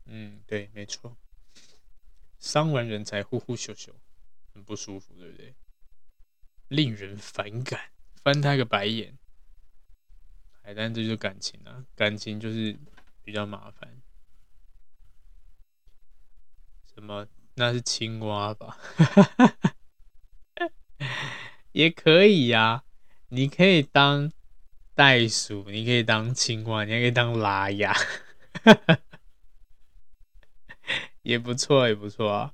[0.05, 1.15] 嗯，对，没错。
[2.39, 3.91] 伤完人才呼呼咻咻，
[4.53, 5.55] 很不舒服，对不对？
[6.67, 7.91] 令人反感，
[8.23, 9.17] 翻他个白眼。
[10.75, 12.77] 但这就是感情啊，感情就是
[13.23, 14.01] 比较麻烦。
[16.93, 17.27] 什么？
[17.55, 18.77] 那是青蛙吧？
[21.73, 22.83] 也可以呀、啊，
[23.29, 24.31] 你可以当
[24.95, 27.93] 袋鼠，你可以当青蛙，你还可以当拉雅。
[31.23, 32.53] 也不错，也不错啊。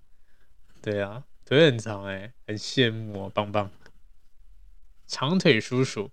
[0.82, 3.72] 对啊，腿很长哎，很羡慕哦，棒棒。
[5.06, 6.12] 长腿叔叔，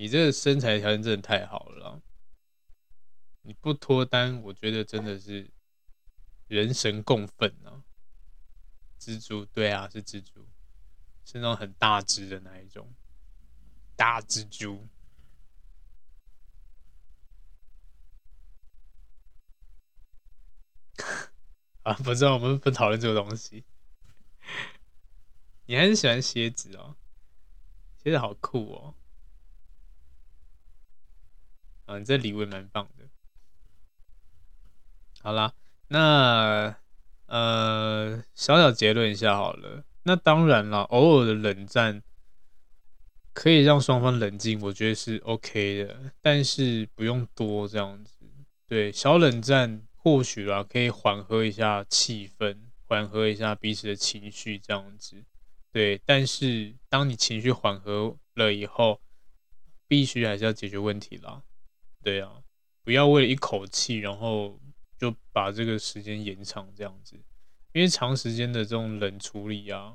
[0.00, 2.00] 你这个身材条件真的太好了。
[3.42, 5.50] 你不脱单，我觉得真的是
[6.46, 7.84] 人神共愤啊。
[8.98, 10.48] 蜘蛛，对啊，是蜘蛛，
[11.26, 12.90] 是那种很大只的那一种。
[13.94, 14.88] 大蜘蛛
[21.84, 23.66] 啊，不知道我们不讨论这个东西。
[25.66, 26.96] 你还是喜欢蝎子哦，
[28.02, 28.94] 蝎子好酷哦。
[31.90, 33.04] 啊，你这礼物也蛮棒的。
[35.20, 35.52] 好啦，
[35.88, 36.76] 那
[37.26, 39.84] 呃，小小结论一下好了。
[40.04, 42.02] 那当然了，偶尔的冷战。
[43.32, 48.26] 可以让双方冷静，我觉得是 OK 的，但是不用多这样子。
[48.66, 55.24] 对，小冷战或许啦，可以缓和一下气氛，缓和一下彼此的情绪这样子。
[55.70, 59.00] 对，但是当你情绪缓和了以后，
[59.86, 61.42] 必须还是要解决问题啦。
[62.02, 62.42] 对啊，
[62.84, 64.58] 不要为了一口气，然后
[64.98, 67.16] 就把这个时间延长这样子，
[67.72, 69.94] 因为长时间的这种冷处理啊，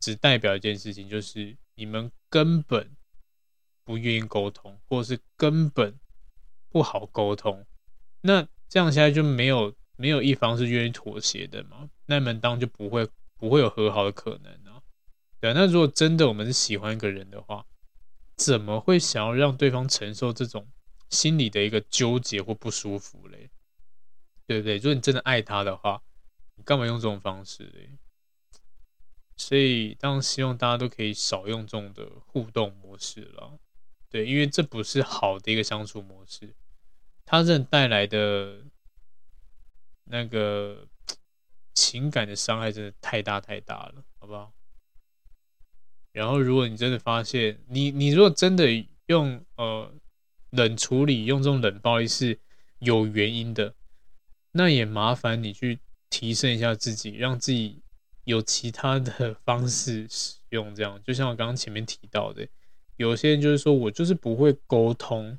[0.00, 1.56] 只代表一件事情，就是。
[1.80, 2.96] 你们根本
[3.84, 5.96] 不愿意沟通，或者是根本
[6.70, 7.64] 不好沟通，
[8.22, 11.88] 那这样下来就没有没有一方是愿意妥协的嘛？
[12.06, 14.82] 那门当就不会不会有和好的可能啊。
[15.38, 17.64] 对啊，那如果真的我们是喜欢一个人的话，
[18.34, 20.66] 怎么会想要让对方承受这种
[21.10, 23.50] 心里的一个纠结或不舒服嘞？
[24.46, 24.76] 对不对？
[24.76, 26.02] 如果你真的爱他的话，
[26.56, 27.90] 你干嘛用这种方式嘞？
[29.36, 33.58] 所以，当然希望大家都可以少用这种的互动模式了，
[34.08, 36.54] 对，因为这不是好的一个相处模式，
[37.24, 38.64] 它这带来的
[40.04, 40.88] 那个
[41.74, 44.52] 情感的伤害真的太大太大了，好不好？
[46.10, 48.66] 然后，如果你真的发现你，你如果真的
[49.06, 49.94] 用呃
[50.50, 52.38] 冷处理，用这种冷暴力是
[52.78, 53.74] 有原因的，
[54.52, 57.82] 那也麻烦你去提升一下自己，让自己。
[58.24, 62.46] 有其他的方式使用，这样就像我刚刚前面提到的，
[62.96, 65.38] 有些人就是说我就是不会沟通，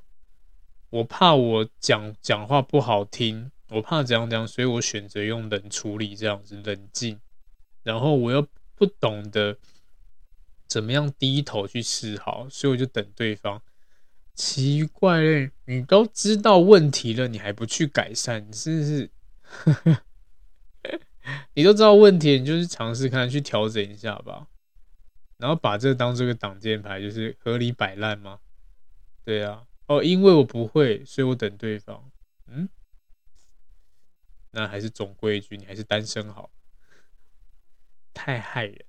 [0.90, 7.20] 我怕我讲讲话不好听，我怕怎样怎样，所以我选择用冷处理这样子冷静，
[7.84, 9.60] 然后我又不懂得
[10.68, 13.62] 怎么样低头去示好，所以我就等对方。
[14.40, 19.12] 奇怪嘞，你都知道问题了，你还不去改善，你是不是？
[21.56, 24.48] 你都知道问题，你就是尝试看去调整一下吧，
[25.38, 28.40] 然后把这当做个挡箭牌，就是合理摆烂吗？
[29.26, 32.10] 对啊，哦，因为我不会，所以我等对方。
[32.48, 32.70] 嗯，
[34.52, 36.50] 那还是总归一句，你还是单身好，
[38.14, 38.86] 太害人。